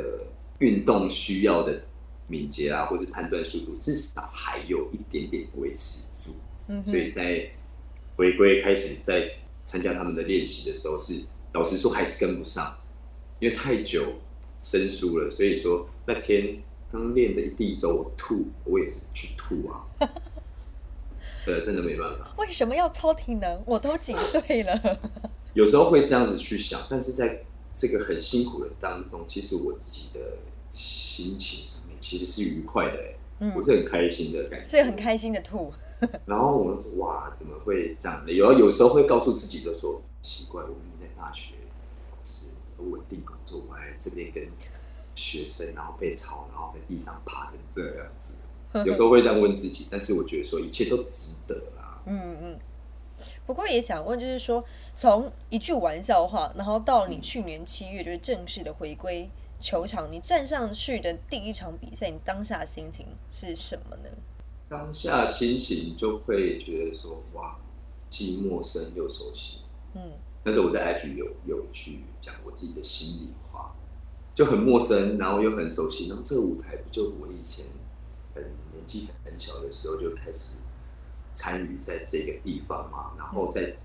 [0.59, 1.81] 运动需要的
[2.27, 6.37] 敏捷啊，或是判断速度，至少还有一点点维持住。
[6.69, 7.49] 嗯所以在
[8.15, 9.31] 回归开始在
[9.65, 11.21] 参加他们的练习的时候是，
[11.53, 12.75] 老实说还是跟不上，
[13.39, 14.13] 因为太久
[14.59, 15.29] 生疏了。
[15.29, 16.57] 所以说那天
[16.91, 19.85] 刚练的第一周我吐，我也是去吐啊。
[21.45, 22.33] 对，真的没办法。
[22.37, 23.61] 为什么要超体能？
[23.65, 24.99] 我都几岁了？
[25.57, 27.39] 有时候会这样子去想，但是在
[27.75, 30.19] 这个很辛苦的当中，其实我自己的
[30.71, 35.73] 心情上面其实是愉快的、欸，嗯我是很开心的感觉，所以很开心的吐。
[36.27, 38.31] 然后我就说哇，怎么会这样的？
[38.31, 41.55] 有有时候会告诉自己，就说奇怪，我明明在大学
[42.23, 44.47] 是有稳定工作，我还这边跟
[45.15, 48.43] 学生，然后被吵，然后在地上爬成这样子。
[48.85, 52.03] 有时候会这样问自己，但是我觉得说一切都值得啦。
[52.05, 52.59] 嗯嗯。
[53.47, 54.63] 不过也想问，就是说，
[54.97, 59.29] 从一句玩笑话，然后到你去年七月就是正式的回归
[59.59, 64.09] 球场，你站上去的第一场比赛，你当下心情是什么呢？
[64.67, 67.55] 当下心情就会觉得说哇，
[68.09, 69.59] 既陌生又熟悉。
[69.93, 73.75] 嗯，但是我在 IG 有有去讲我自己的心里话，
[74.33, 76.09] 就很陌生，然后又很熟悉。
[76.09, 77.67] 然后这个舞台不就我以前
[78.33, 78.41] 很
[78.73, 80.61] 年纪很小的时候就开始
[81.33, 83.11] 参与在这个地方嘛。
[83.15, 83.75] 然后在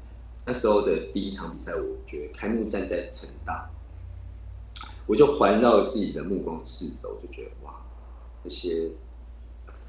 [0.44, 3.70] 那时候的第一场比赛，我觉得开幕战在成大，
[5.06, 7.74] 我就环绕自己的目光四周，就觉得哇，
[8.42, 8.88] 这些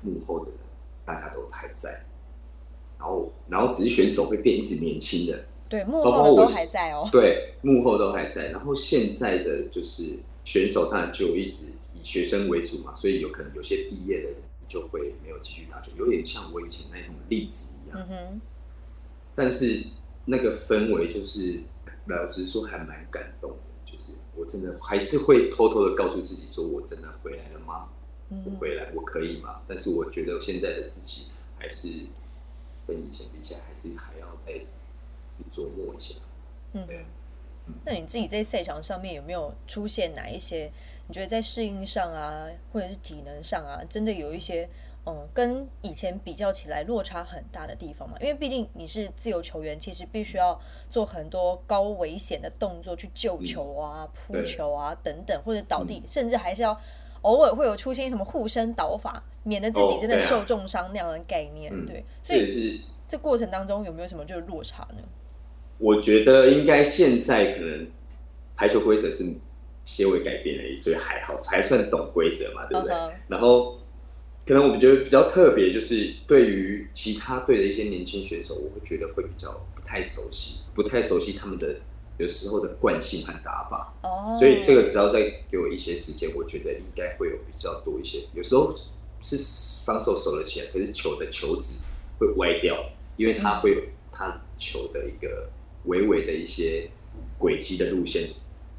[0.02, 0.60] 幕后的人
[1.06, 2.06] 大家都还在，
[3.00, 5.46] 然后然后只是选手会变一直年轻的。
[5.68, 7.10] 对，幕后的都还在哦。
[7.12, 8.52] 对，幕后都还在。
[8.52, 14.36] 然后现在的就是选手，当然就一直以学生为主嘛，所以有可能有些毕业的人
[14.70, 18.00] 就会没有继续打球，有点像我以前那种例子一样。
[18.00, 18.42] 嗯哼，
[19.34, 19.84] 但是
[20.26, 21.60] 那个氛围就是，
[22.08, 23.58] 老实说还蛮感动的。
[23.86, 27.90] 就是我真的还是会偷偷的告诉自己说，我真的回来了吗？
[28.30, 29.62] 嗯我回来，我可以吗？
[29.68, 31.88] 但是我觉得现在的自己还是
[32.88, 34.54] 跟以前比起来，还是还要再
[35.52, 36.16] 琢磨一下。
[36.74, 37.04] 嗯对啊
[37.86, 40.70] 那你自己在赛场上面有没有出现哪一些
[41.08, 44.68] 你觉得在适应上啊，或者是体能上啊，真的有一些
[45.06, 48.16] 嗯跟以前比较起来落差很大的地方嘛？
[48.22, 56.80] 因为毕竟你是自由球员，其实必须要做很多高危险的动作去救球啊、扑对球啊等等，或者倒地，甚至还是要
[57.22, 61.72] 偶尔会有出现什么护身倒法，免得自己真的受重伤那样的概念。
[61.74, 65.04] 嗯对，所以是这过程当中有没有什么就是落差呢？
[65.80, 67.88] 我觉得应该现在可能
[68.56, 69.36] 排球规则是
[69.84, 72.96] 些微改变而已，所以还好，还算懂规则嘛，对不对？
[73.28, 73.78] 然后
[74.46, 81.76] 可能我们觉得比较特别，就是对于其他队的一些年轻选手，我会觉得会比较不太熟悉，不太熟悉他们的
[82.18, 83.94] 有时候的惯性和打法。
[84.04, 88.20] 哦，所以这个只要再给我一些时间，我觉得应该会有比较多一些。
[88.34, 88.76] 有时候
[89.22, 89.38] 是
[89.86, 91.84] 防守守了起来，可是球的球子
[92.20, 95.50] 会歪掉，因为它会有它球的一个。
[95.86, 96.90] 微微的一些
[97.38, 98.30] 轨迹的路线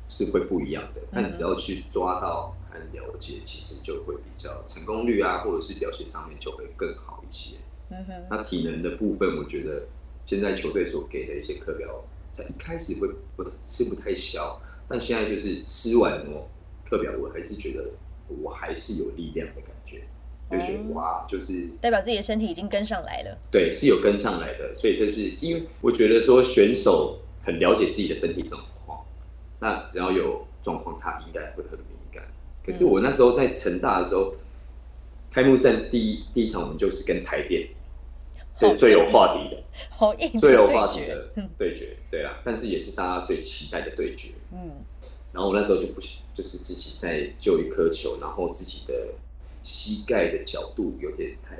[0.08, 7.56] 是会不一样的，但只要去抓到和了解，其实就会比较成功率啊，或者是表现上面就会更好一些。
[7.90, 9.82] 嗯哼，那体能的部分，我觉得
[10.26, 12.02] 现在球队所给的一些课表，
[12.36, 16.48] 在一开始会不吃不太消，但现在就是吃完哦
[16.88, 17.84] 课表，我还是觉得
[18.42, 20.02] 我还是有力量的感觉，
[20.50, 23.38] 就觉得哇，就是代表自己的身体已经跟上来了。
[23.50, 29.04] 对，是有跟上来的，所以这是因为我觉得说选手很了解自己的身体状况，
[29.60, 31.78] 那只要有状况，他应该会很。
[32.64, 34.34] 可是我那时候在成大的时候，
[35.32, 37.68] 开幕战第一第一场，我们就是跟台电，
[38.58, 44.30] 对最有话题的，好硬，最有话题的对决，对啊，但是也是大家最期待的对决。
[44.52, 44.70] 嗯，
[45.32, 48.94] 然后我那时候就不行，就是自己在救一颗球，然后自己的。
[49.66, 51.56] 膝盖的角度有点太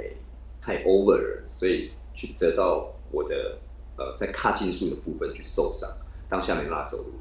[0.60, 3.56] 太 over 了，所以去折到我的
[3.96, 5.88] 呃在卡进术的部分去受伤，
[6.28, 7.14] 当下没办法走路。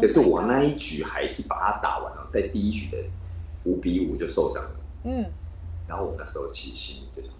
[0.00, 2.98] 可是我那一局还是把它打完了，在第一局的
[3.64, 4.76] 五比五就受伤了。
[5.04, 5.24] 嗯，
[5.88, 7.38] 然后我那时候其实就想说，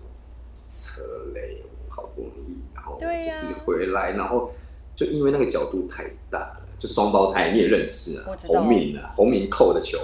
[0.69, 4.53] 车累，好不容易，然后就是回来，然后
[4.97, 9.99] 就因为那个角度太大了，就双胞胎你也认识啊，洪敏啊，洪敏扣的球。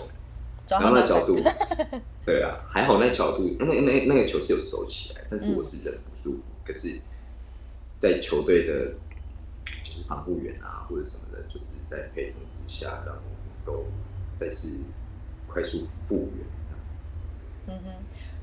[0.68, 1.36] 然后那角度，
[2.24, 6.44] 对啊，还好那角度，那那那个球是有收起来，但是我是人不舒服。
[6.64, 6.96] 可是，
[8.00, 8.92] 在球队的，
[9.82, 13.84] 就是防护员啊或者什么的，就是在陪同之下，让我能够
[14.38, 14.78] 再次
[15.52, 16.46] 快速复原。
[17.68, 17.92] 嗯哼，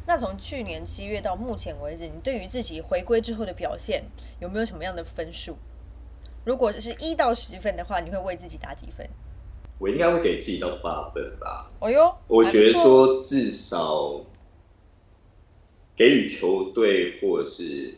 [0.06, 4.04] 那从去年七月到目前为止，你对于自己回归之后的表现
[4.40, 5.58] 有没有什么样的分数？
[6.46, 9.08] 如果是一到十分的话，你会为自己打几分？
[9.80, 11.70] 我应该会给自己到八分吧。
[11.80, 14.20] 哦哟，我觉得说至少
[15.96, 17.94] 给予球队或者是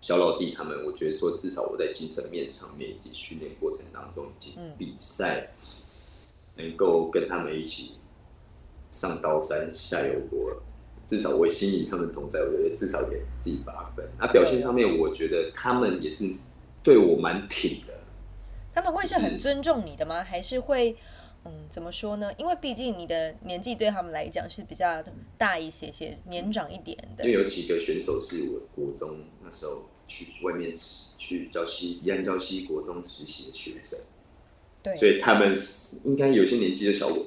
[0.00, 5.48] 小老弟他们，我觉得说至少我在精神面上面以及训练过程当中以及比赛，
[6.56, 7.96] 能够跟他们一起
[8.92, 10.54] 上刀山下油锅，
[11.08, 14.06] 至少我心里他们同在，我觉得至少给自己八分。
[14.20, 16.30] 那表现上面，我觉得他们也是
[16.82, 17.94] 对我蛮挺的。
[18.74, 20.22] 他们会是很尊重你的吗？
[20.22, 20.94] 还是会，
[21.44, 22.30] 嗯，怎么说呢？
[22.38, 25.02] 因为毕竟你的年纪对他们来讲是比较
[25.36, 27.24] 大一些些，年长一点的。
[27.24, 30.74] 因为有几个选手是我国中那时候去外面
[31.18, 33.98] 去教西宜安教西国中实习的学生，
[34.82, 35.54] 对，所以他们
[36.04, 37.26] 应该有些年纪的小我。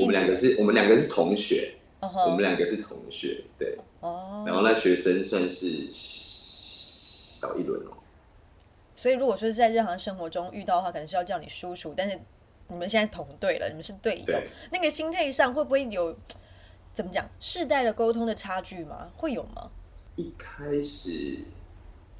[0.00, 7.98] 我们两个是我们两个是同学，我们两个是同学，对，哦，然后那学生算是小一轮哦。
[8.96, 11.94] 所以，如果说是在日常生活中遇到的话，可能是要叫你叔叔。
[11.96, 12.18] 但是
[12.68, 14.34] 你们现在同队了，你们是队友，
[14.70, 16.16] 那个心态上会不会有
[16.94, 19.10] 怎么讲世代的沟通的差距吗？
[19.16, 19.70] 会有吗？
[20.16, 21.38] 一开始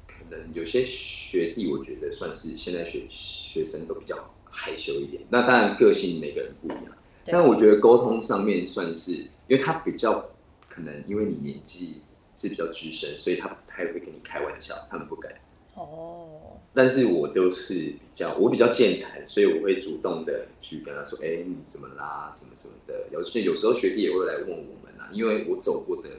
[0.07, 5.21] 可能有些学弟，我觉得算是现在学学生都比较害羞一点。
[5.29, 6.85] 那当然个性每个人不一样，
[7.25, 9.11] 但我觉得沟通上面算是，
[9.47, 10.29] 因为他比较
[10.67, 12.01] 可能因为你年纪
[12.35, 15.31] 是比较资深，所以他不太会跟你开玩笑，他们不敢。
[15.75, 22.31] 哦，但是我都是比较，我比较健谈，所以我会主动的去跟他说：“哎，你怎么啦？
[22.35, 26.09] 什么什么的。”有些有时候学弟也会来问我们啊，因为我走过的，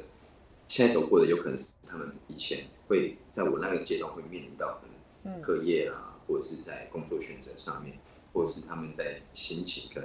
[0.69, 4.81] 现在走过的有可能是他们以前会在我那个阶段会面临到
[5.25, 7.99] 嗯课业啊，或者是在工作选择上面，
[8.33, 10.03] 或者是他们在心情跟，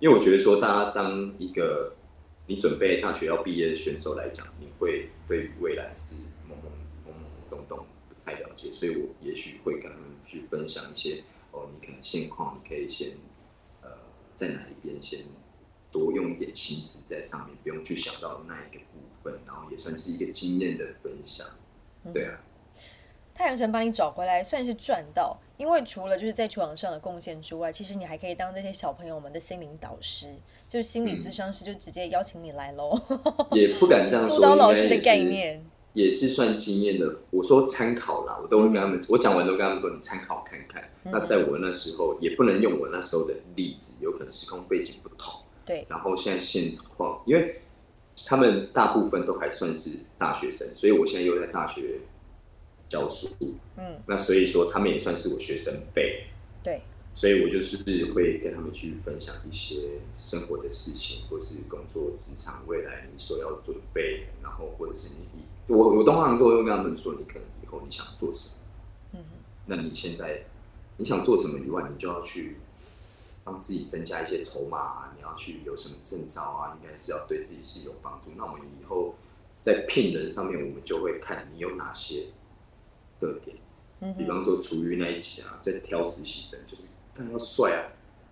[0.00, 1.94] 因为我觉得说，大家当一个
[2.46, 6.16] 你准备大学要毕业的选手来讲，你会对于未来是
[6.48, 6.66] 懵懵
[7.06, 8.14] 懵懵懂懂不。
[8.24, 13.12] 太了解，所以我也许会跟他们去分享一些哦，你可能现况，你可以先
[13.82, 13.88] 呃
[14.36, 15.24] 在哪一边先
[15.90, 21.46] 多用一点心思在上面，不用去想到那一个部分，然后也算是一个经验的分享。
[22.12, 22.38] 对啊，
[23.40, 30.26] 太阳神把你找回来，算是赚到，因为除了就是在球场上的贡献之外，其实你还可以当这些小朋友们的心灵导师，
[30.68, 33.00] 就是心理咨商师，就直接邀请你来喽。
[33.52, 35.64] 也不敢这样 说，老师的概念。
[35.94, 40.84] 也是算经验的，我说参考啦，我都会跟他们，我讲完都跟他们说，你参考看看。
[41.04, 45.40] 那在我那时候，也不能用我那时候的例子，有可能时空背景不同。
[45.64, 45.86] 对。
[45.88, 47.62] 然后现在现况，因为
[48.26, 51.98] 他们大部分都还算是大学生，所以我现在又在大学
[52.90, 53.28] 教书，
[53.78, 56.24] 嗯，那所以说他们也算是我学生辈，
[56.62, 56.82] 对，
[57.14, 57.78] 所以我就是
[58.12, 68.56] 会跟他们去分享一些生活的事情，或是工作职场未来你所要准备，然后或者是你我我通常都会跟他们说，你可能以后你想做什
[69.12, 69.24] 么，嗯。
[69.66, 70.42] 那你现在
[70.96, 72.56] 你想做什么以外，你就要去
[73.44, 78.32] 帮自己增加一些筹码啊，你要去有什么证照啊，应该是要对自己是有帮助。
[78.36, 79.14] 那我们以后
[79.62, 82.26] 在聘人上面，我们就会看你有哪些
[83.20, 83.56] 特点。
[84.02, 86.82] 嗯比方说厨余那一集啊，在挑实习生，就是
[87.14, 87.84] 当然要帅啊，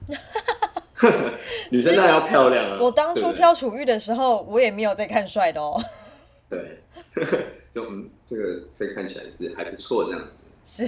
[1.70, 2.78] 女生当然要漂亮啊。
[2.80, 5.78] 我当初挑楚玉的时候，我也没有在看帅的哦。
[6.48, 6.80] 对，
[7.74, 10.48] 就嗯，这个这看起来是还不错这样子。
[10.64, 10.86] 是，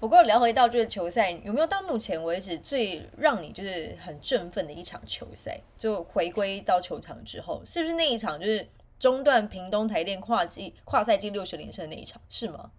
[0.00, 5.60] 不过聊回到就是球赛，有没有到目前为止最让你就是很振奋的一场球赛？
[5.78, 8.66] 就回归到球场之后，是不是那一场就是
[8.98, 12.20] 中断屏东台电跨季跨赛季六十连胜的那一场？
[12.28, 12.72] 是吗？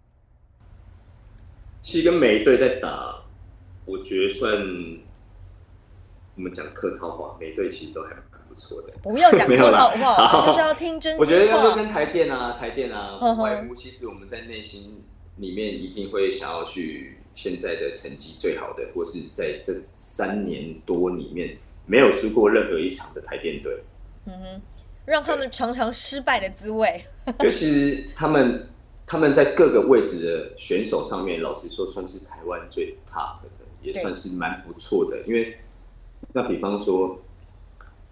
[1.82, 3.16] 其实跟每一队在打，
[3.84, 4.54] 我觉得算
[6.36, 8.92] 我们讲客套话，每一队其实都还蛮不错的。
[9.02, 11.46] 不要讲客套话，就是要听真我觉得。
[11.46, 15.02] 要说跟台电啊、台电啊，外屋其实我们在内心
[15.36, 23.76] 里面一定会想要去现在的成绩最好的，或是在这三年多里面没有输过任何一场的台电队。
[24.26, 24.62] 嗯哼，
[25.04, 27.04] 让他们尝尝失败的滋味。
[27.42, 28.68] 尤其是他们
[29.06, 33.48] 他们在各个位置的选手上面，老实说算是台湾最 top 的，
[33.82, 35.20] 也算是蛮不错的。
[35.26, 35.56] 因为
[36.32, 37.18] 那比方说，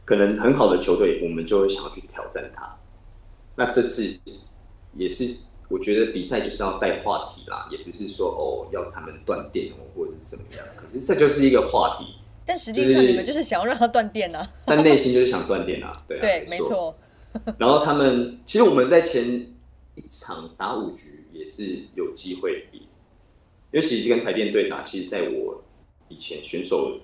[0.04, 2.76] 可能很好的球队，我们就会想要去挑战他。
[3.56, 4.18] 那这次
[4.94, 10.66] 也是，我觉得比赛就是要带话题啦，也不是说哦要他们断电哦或者是怎么样。
[10.76, 12.06] 可是这就是一个话题，
[12.44, 14.48] 但实际上就是你们就是想要让他断电啊。
[14.64, 16.94] 但内心就是想断电啊，对啊， 对，没错。
[17.58, 19.46] 然后他们其实我们在前
[20.00, 22.80] 一场打五局也是有机会赢，
[23.70, 25.62] 因为其实跟台电队打，其实在我
[26.08, 26.98] 以前选手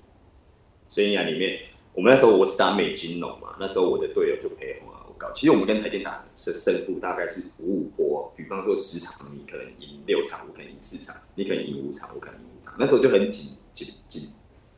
[0.88, 1.60] 生涯里面，
[1.92, 5.30] 我们那时候我是打美金龙嘛，那时候我的队友就配合我搞。
[5.32, 12.74] 其实我们跟台电打的胜负大概是五五波，比方说十场你可能赢六场，我可能赢四场，你可能赢五场，我可能赢五场。
[12.78, 14.28] 那时候就很紧紧紧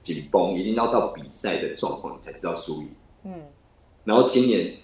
[0.02, 2.90] 紧绷，一定要到比赛的状况你才知道输赢。
[3.24, 3.42] 嗯，
[4.04, 4.76] 然后今年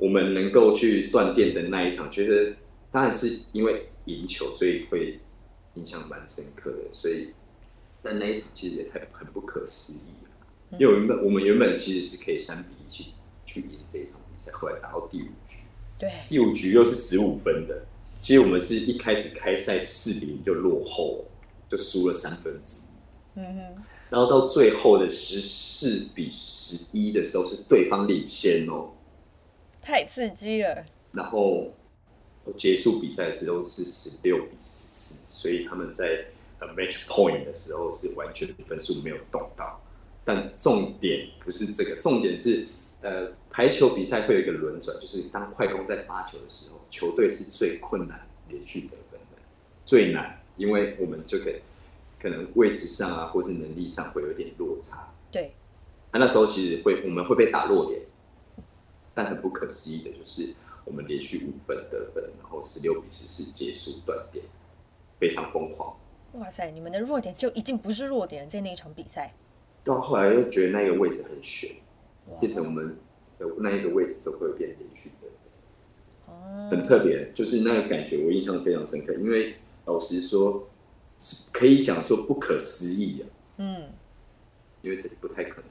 [0.00, 2.54] 我们能够去断电的那一场，觉得
[2.90, 5.20] 当然是因为赢球，所以会
[5.74, 6.78] 印象蛮深刻的。
[6.90, 7.28] 所以，
[8.02, 13.10] 但那一场其实也太很不可思议了，因为我原本我们原本其实是可以三比一去
[13.44, 15.56] 去赢这一场比赛，后来打到第五局，
[15.98, 17.82] 对，第五局又是十五分的。
[18.22, 21.26] 其实我们是一开始开赛四比零就落后，
[21.70, 23.40] 就输了三分之一。
[23.40, 28.92] 嗯哼，然后到最后的十四比十一的时候，是对方领先哦。
[29.82, 30.84] 太刺激了。
[31.12, 31.72] 然后
[32.56, 36.26] 结束比赛的时候是十六比十四，所以他们在
[36.58, 39.80] 呃 match point 的时候是完全分数没有动到。
[40.24, 42.66] 但重点不是这个，重点是
[43.00, 49.38] 呃排球比赛会有一个轮转，就是当快攻在发球的时候，球队是最困难连续得分的，
[49.84, 51.50] 最难，因为我们就可
[52.20, 55.08] 可能位置上啊，或是能力上会有点落差。
[55.32, 55.54] 对，
[56.12, 58.02] 那那时候其实会我们会被打落点，
[59.20, 60.54] 但很不可思议的就是
[60.86, 64.42] 我们连续五分得分，然后十六比十四结束断点，
[65.18, 65.94] 非常疯狂。
[66.32, 69.34] 哇塞，你们的弱点就已经不是弱点了，在那一场比赛。
[69.84, 71.70] 到后来又觉得那个位置很悬，
[72.40, 72.96] 变成我们
[73.38, 79.12] 的那一个位置都会变连续得分，哦很特别，就是那个感觉我印象非常深刻。
[79.12, 80.66] 因为老实说，
[81.18, 83.24] 是可以讲说不可思议啊，
[83.58, 83.90] 嗯
[84.80, 85.70] 因为不太可能。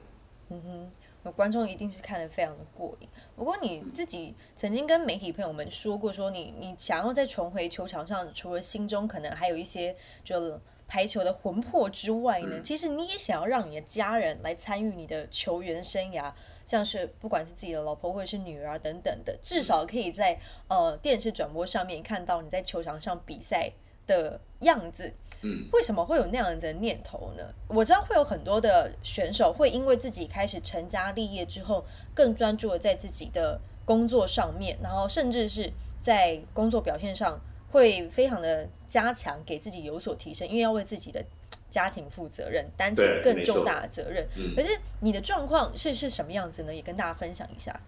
[0.50, 0.90] 嗯哼，
[1.24, 3.08] 有观众一定是看得非常的过瘾。
[3.40, 16.30] 不过你自己曾经跟媒体朋友们说过，说你你想要再重回球场上，除了心中可能还有一些就排球的魂魄之外呢，其实你也想要让你的家人来参与你的球员生涯，
[16.66, 23.72] 像是不管是自己的老婆或者是女儿啊等等的，至少可以在呃电视转播上面看到你在球场上比赛
[24.06, 25.14] 的样子。
[25.42, 27.42] 嗯，为什么会有那样的念头呢？
[27.68, 31.84] 我知道会有很多的选手会因为自己开始成家立业之后，
[32.14, 35.72] 更专注的在自己的工作上面，然后甚至是
[36.02, 41.24] 在工作表现上会非常的加强，给自己有所提升，因为要为自己的
[41.70, 44.26] 家庭负责任，担起更重大的责任。
[44.36, 44.70] 嗯可是
[45.00, 46.74] 你的状况是是什么样子呢？
[46.74, 47.80] 也跟大家分享一下。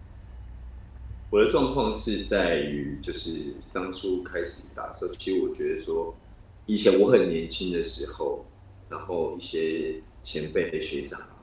[1.29, 6.13] 我的状况是在于，就是当初开始打的时候，其实我觉得说，
[6.65, 8.45] 以前我很年轻的时候，
[8.89, 11.35] 然后一些前辈的学长啊，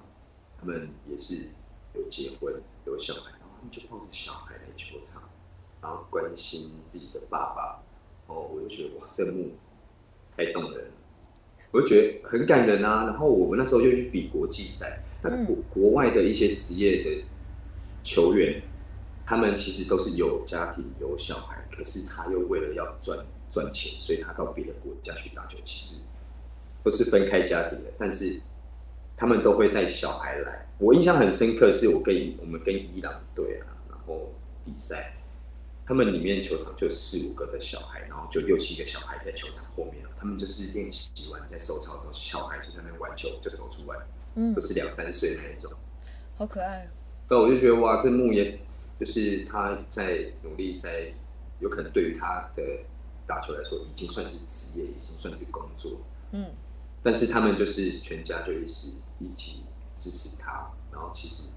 [0.58, 1.46] 他们也是
[1.94, 2.54] 有结婚
[2.86, 5.22] 有小孩，然后他们就抱着小孩来球场，
[5.82, 7.82] 然后关心自己的爸爸，
[8.28, 9.50] 哦我就觉得哇，这幕
[10.34, 10.92] 太动人了，
[11.70, 13.04] 我就觉得很感人啊。
[13.04, 17.22] 然后我们那时候就去比国际赛，那国国外的一些职业的
[18.02, 18.62] 球员，
[19.26, 23.18] 他们其实都是有家庭有小孩，可是他又为了要赚
[23.50, 26.06] 赚钱，所以他到别的国家去打球，其实
[26.82, 28.40] 不是分开家庭的，但是
[29.16, 30.66] 他们都会带小孩来。
[30.78, 34.32] 我印象很深刻，是我跟我们跟伊朗队啊，然后
[34.64, 35.14] 比赛。
[35.86, 43.98] 他们里面球场就四五个的小孩，然后就六七个小孩在球场后面他们就是练习完在收操之后，小孩就在那边玩球，就走出来，
[44.36, 45.72] 嗯，都是两三岁的那种，
[46.38, 46.88] 好可爱。
[47.28, 48.56] 那我就觉得哇，这牧野
[49.00, 51.12] 就是他在努力，在
[51.58, 52.62] 有可能对于他的
[53.30, 56.00] 打球来说，已经算是职业，已经算是工作，
[56.32, 56.46] 嗯。
[57.02, 59.62] 但是他们就是全家就一起一起
[59.96, 61.50] 支持他，然后其实。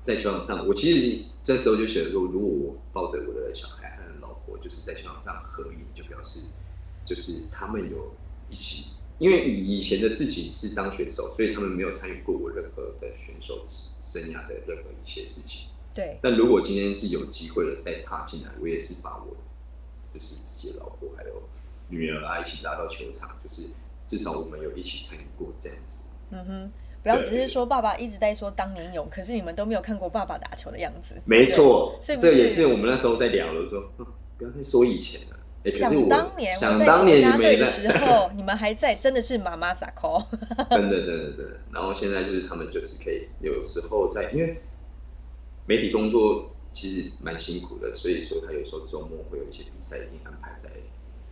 [0.00, 6.40] 在球场上，我其实这时候就觉得说，如果我抱着我的小孩和老婆，就是在球场上合影，就表示
[7.06, 8.12] 就是他们有
[8.50, 9.00] 一起。
[9.18, 15.68] 因为以前的自己是当选手，所以他们没有参与过我任何的选手生涯的任何一些事情。
[15.94, 16.18] 对。
[16.20, 19.34] 但如果今天是有机会了再踏进来，我也是把我
[20.14, 21.42] 就是自己的老婆还有
[21.88, 23.68] 女儿啊一起拉到球场，就是
[24.06, 26.08] 至少我们有一起参与过这样子。
[26.30, 26.72] 嗯哼。
[27.02, 31.14] 不要只是说爸爸一直在说当年勇，可是你们都没有看过爸爸打球的样子。
[31.26, 33.92] 没错，这也是我们那时候在聊的，说
[34.38, 35.70] 不要再说以前了。
[35.70, 40.24] 想当年想当年你们的时候，你们还在，真的是妈妈撒 call。
[40.70, 41.60] 真的真的真的。
[41.70, 44.58] 然后现在就是他们就是可以有时候在，因为
[45.66, 50.68] 媒体工作其实蛮辛苦的，所以说他有时候周末会有一些比赛一定安排在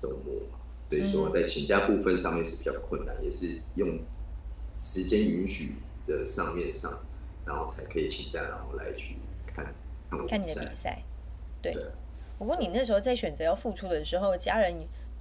[0.00, 3.98] 周末嘛，所以说在请假部分上面是比较困难，也是用。
[4.84, 5.76] 时间允许
[6.08, 6.90] 的上面上，
[7.46, 9.14] 然后才可以请假，然后来去
[9.46, 9.72] 看
[10.28, 11.00] 看你的比赛。
[11.62, 11.72] 对。
[12.36, 14.76] 不过你那时候在选择要付出的时候，家人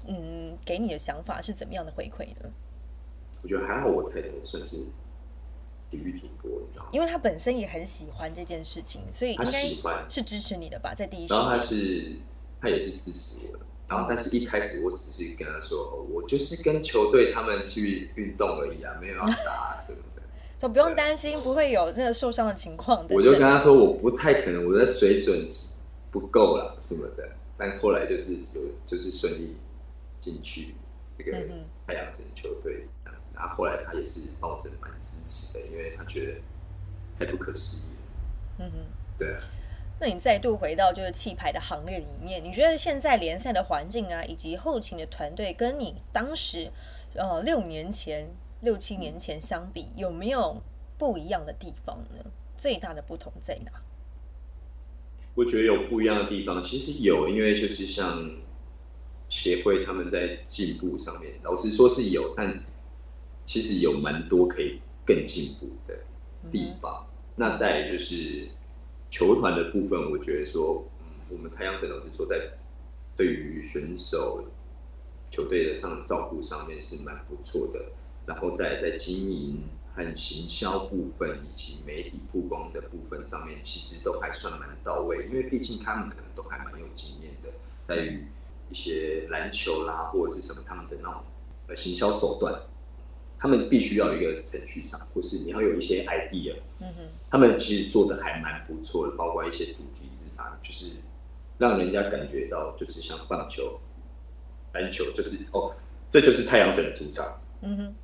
[0.08, 2.50] 嗯给你的想法是怎么样的回馈呢？
[3.44, 4.78] 我觉得还好，我太太算是
[5.92, 6.90] 体育主播，你知道吗？
[6.94, 9.62] 因为他本身也很喜欢这件事情，所以应该
[10.10, 11.38] 是支持你的吧，在第一时间。
[11.38, 12.16] 然后他是
[12.62, 13.66] 他也是支持我的。
[13.88, 20.22] 然后，但是一开始我只是跟他说，我就是跟球队他们去运动而已啊，没有要打什么的，
[20.58, 23.06] 就不用担心不会有这个受伤的情况。
[23.10, 25.46] 我就跟他说，我不太可能，我的水准
[26.10, 27.30] 不够了什么的。
[27.58, 29.56] 但后来就是就就是顺利
[30.22, 30.74] 进去
[31.18, 31.32] 这个
[31.86, 32.88] 太阳神球队。
[33.36, 36.42] 然后后来他也是抱着蛮支持的，因为他觉得
[37.18, 37.98] 太不可思议。
[38.60, 38.78] 嗯哼，
[39.18, 39.40] 对啊。
[40.00, 46.72] 那你再度回到就是气牌的行列里面，你觉得现在联赛的环境啊，以及后勤的团队，跟你当时
[47.14, 48.28] 呃六年前、
[48.62, 50.60] 六七年前相比，有没有
[50.98, 52.26] 不一样的地方呢？
[52.58, 53.72] 最大的不同在哪？
[55.36, 58.30] 我觉得有不一样的地方，其实有，因为就是像
[59.30, 62.60] 协会他们在进步上面，老实说是有，但
[63.52, 66.00] 其实有蛮多可以更进步的
[66.50, 67.06] 地方。
[67.36, 68.48] 那再就是。
[69.14, 72.50] 球团的部分，我觉得说，嗯，我们太阳城老师说，在
[73.18, 74.42] 对于选手、
[75.30, 77.92] 球队的上照顾上面是蛮不错的。
[78.26, 85.28] 然后在在经营和行销部分，以及媒体曝光的部分上面，其实都还算蛮到位。
[85.28, 87.50] 因为毕竟他们可能都还蛮有经验的，
[87.86, 88.24] 在于
[88.72, 91.22] 一些篮球啦或者是什么他们的那种
[91.68, 92.58] 呃行销手段。
[93.42, 100.92] 他们必须要有一个程序上，或是你要有一些 idea，嗯哼，他们其实做的还蛮不错的，包括一些主题日啊，就是
[101.58, 103.80] 让人家感觉到就是像棒球、
[104.74, 105.74] 篮球，就是哦，
[106.08, 107.26] 这就是太阳神的主场，
[107.64, 107.96] 嗯哼，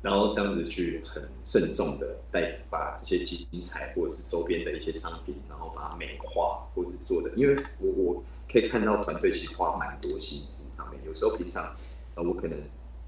[0.00, 11.76] 然后这样子去很慎重的带把这些精彩或者是周边的一些商品，然后把它美化或者做的，因为我我可以看到团队其实花蛮多心思上面，有时候平常
[12.14, 12.58] 呃我可能。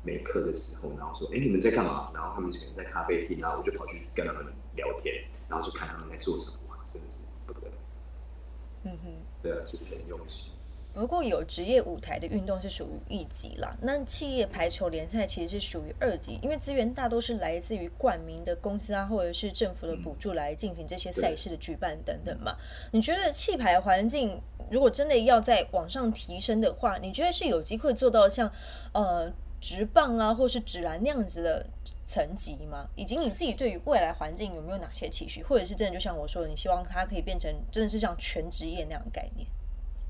[0.07, 4.47] 没课的时候，然后说：“哎，你们在干嘛？”然后他们可能在咖啡厅，然后我就跑去跟他们
[4.77, 7.75] 聊天，然后就看他们在做什么，真的是不得了。
[8.85, 9.11] 嗯哼，
[9.43, 10.53] 对啊，就是很用心。
[10.95, 22.57] 不过有职业舞台的运动是属于一级啦，那企业排球联赛其实是属于二级，因为资源大多是来自于冠名的公司啊，或者是政府的补助来进行这些赛事的举办等等嘛。
[22.93, 24.41] 你觉得气排环境
[24.71, 28.51] 如果真的要在往上提升的话，你觉得是有机会做到像
[28.93, 29.31] 呃？
[29.67, 31.67] 直棒啊，或是直篮那样子的
[32.07, 32.87] 层级吗？
[32.95, 35.43] 以及你自己对于未来环境有没有哪些期许？
[35.43, 39.45] 或者是真的就像我说的，你希望它可以变成真的是像全职业那样的概念？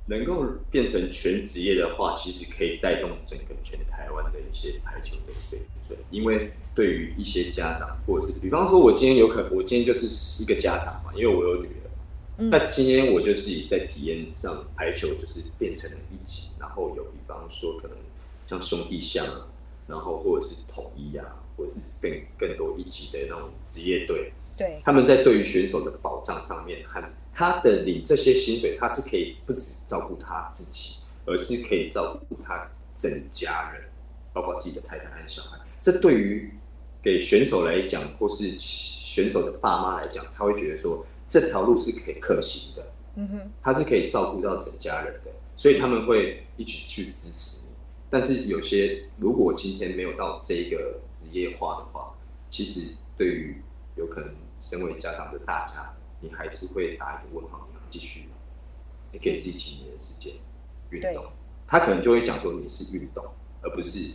[0.09, 5.99] 能够变成全职业的话，其实可以带动整个全台湾的一些排球的水准。
[6.11, 17.97] 因为对于一些家长，或者是比方说，我今天有可，我今天就是一个家长嘛，因为我有女儿，那今天我就是以在体验上排球就是变成了一级，然后有比方说可能
[18.47, 19.47] 像兄弟象啊，
[19.89, 21.25] 然后或者是统一啊，
[21.57, 27.03] 或者是更更多一级的那种职业队，对，他们在对于选手的保障上面，和
[27.35, 33.83] 他的领这些薪水，他是可以不止照顾他自己，而是可以照顾他整家人，
[34.33, 35.59] 包括自己的太太和小孩。
[35.83, 36.51] 这对于
[37.03, 47.56] 给选手来讲，或是选手的爸妈来讲，他会觉得说这条路是可以可行的，嗯哼，他是可以照顾到整家人的，所以他们会一起去支持你。
[48.19, 52.15] 但是有些如果今天没有到这个职业化的话，
[52.49, 53.57] 其实对于
[53.95, 54.31] 有可能
[54.63, 58.37] 身为家长的大家，你还是会打一个问号，你要继续吗？
[59.13, 60.33] 你给自己几年的时间
[60.89, 61.27] 运动，
[61.67, 63.23] 他可能就会讲说你是运动，
[63.61, 64.15] 而不是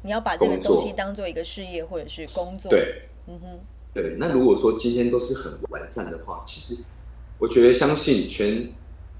[0.00, 3.02] 你要把这个东西当做一个事业或者是工作。，对。
[3.26, 3.58] 嗯哼，
[3.92, 6.84] 对，那如果说今天都是很完善的话，其实
[7.38, 8.72] 我觉得相信全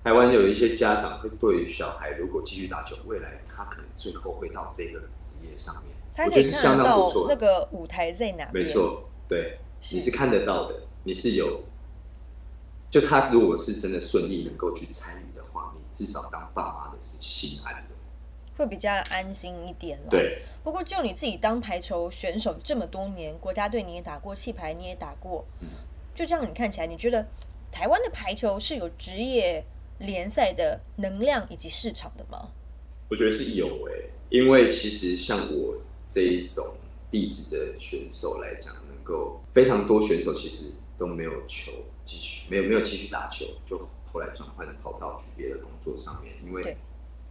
[0.06, 7.26] 台湾有一些家长会对于小孩如果继续打球，未来他可能最后会到这个职业上面，他我可以看得觉得是相当不到错。
[7.28, 8.48] 那个舞台在哪。
[8.54, 9.58] 没，错，对，
[9.90, 11.60] 你是看得到的，你是有，
[12.88, 17.96] 就他如果是真的顺利能够去参与的话，你至少当爸妈的是心安的。
[18.56, 20.08] 会比较安心一点了。。
[20.08, 25.66] 对，不过就你自己当排球选手这么多年，国家队你也打过，气排你也打过，嗯
[26.14, 27.26] 就这样你看起来，你觉得
[27.72, 29.64] 台湾的排球是有职业
[29.98, 32.48] 联赛的能量以及市场的吗？
[33.08, 35.76] 我觉得是有诶、因为其实像我
[36.06, 36.74] 这一种
[37.10, 41.72] 弟子的选手来讲，能够非常多选手其实都没有球
[42.04, 46.76] 继续，没有没有继续打球，就后来转换跑道去别的工作上面，因为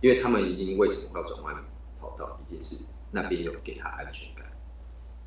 [0.02, 1.54] 因为他们一定为什么要转换
[2.00, 4.46] 跑道，一定是那边有给他安全感，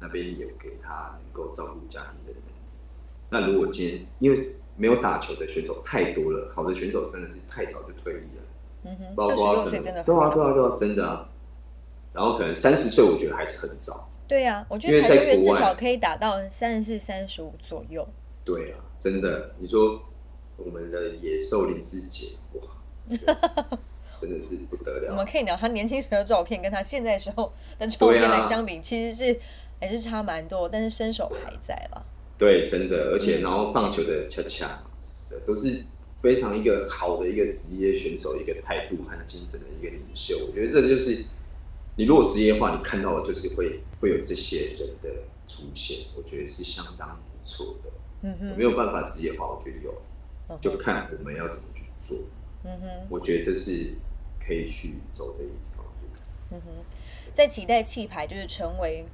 [0.00, 2.42] 那边有给他能够照顾家庭的能力。
[3.30, 8.42] 那如果今天因为没有打球的选手太多了，好的选手真的是太早就退役了。
[8.84, 11.28] 嗯哼，包括可能六岁真的很对啊，早对啊，对啊，真的啊。
[12.14, 14.08] 然后可能三十岁，我觉得还是很早。
[14.26, 18.06] 对啊、我觉得排球员至少可以打到三十四、三十五左右。
[18.44, 19.50] 对啊，真的。
[19.58, 20.00] 你说
[20.56, 22.60] 我们的野兽林志杰，哇，
[24.20, 25.26] 真的是不得了我们。
[25.26, 29.40] 可以聊他年轻时候的照片，跟他现在时候的照片来相比，其实是
[29.80, 32.04] 还是差蛮多，但是身手还在了。
[32.38, 34.82] 对，真的，而且然后棒球的恰恰，
[35.44, 35.82] 都是
[36.22, 40.38] 非常一个好的一个职业选手一个态度和精神的一个领袖。
[40.46, 41.24] 我觉得这就是
[41.96, 45.10] 你如果职业化，你看到的就是会会有这些人的
[45.48, 47.90] 出现，我觉得是相当不错的。
[48.22, 49.46] 嗯哼，有没有办法职业化？
[49.46, 49.94] 我觉得有，
[50.48, 52.18] 嗯就看我们要怎么去做。
[52.64, 53.94] 嗯哼，我觉得这是
[54.44, 56.08] 可以去走的一条路。
[56.52, 56.70] 嗯哼，
[57.34, 59.04] 在期待气排就是成为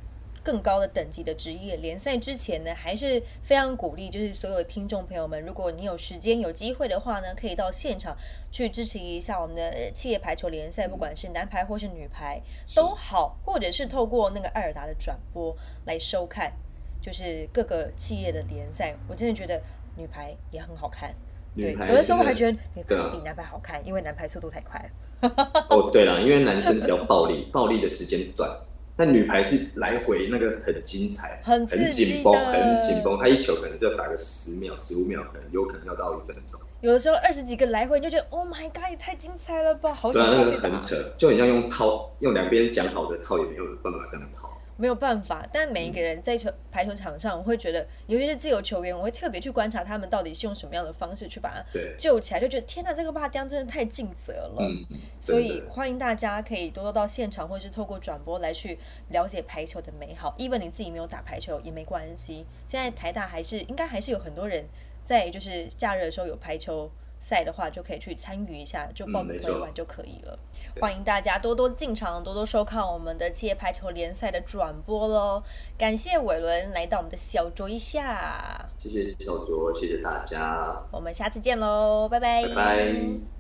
[0.45, 8.15] 更高的等级的职业联赛之前呢，还是非常鼓励，就是所有的听众朋友们，如果你有时间有机会的话呢，可以到现场
[8.53, 12.41] 去支持一下我们的呃企业排球联赛，不管是男排或是女排
[12.77, 16.53] 都好，或者是透过那个艾尔达的转播来收看，
[17.01, 19.59] 就是各个企业的联赛，我真的觉得
[19.97, 21.15] 女排也很好看。
[21.57, 25.65] 对，有的时候我还觉得女排比男排好看，因为男排速度太快了。
[25.71, 28.51] 哦，对了，因为男生比较暴力，暴力的时间短，
[28.97, 33.19] 但女排是来回那个很精彩，很很紧绷，很紧绷。
[33.19, 36.61] 她一球可能就打个十秒、十五秒，可能有可能要到一分钟。
[36.81, 40.63] 有的时候二十几个来回，你就觉得 Oh my God，也太精彩了吧，好想下去打。
[40.63, 44.44] 个很扯，就很像用套，用两边讲好的套，也没有办法这样套。
[44.77, 51.65] 没有办法，但每一个人在球排球场上，我会觉得，尤其是自由球员，我会特别去观察他们到底是用什么样的方式去把它，
[51.97, 54.57] 救起来，就觉得天哪，这个拔雕真的太尽责了。
[54.61, 54.85] 嗯，
[55.21, 58.79] 所以欢迎大家可以多多到现场，或是透过转播来去
[59.11, 60.35] 了解排球的美好。
[60.39, 64.65] even 你自己没有打排球也没关系，现在台大还是应该还是有很多人
[65.05, 70.39] 在就是假日的时候有排球赛的话，就可以去参与一下，就报个嗯没错会玩就可以了。
[70.81, 75.43] 欢迎大家多多进场，多多收看我们的企业排球联赛的转播喽！
[75.79, 83.34] 感谢伟伦来到我们的小酌一下，谢谢小卓，谢谢大家，我们下次见喽，拜拜，拜拜。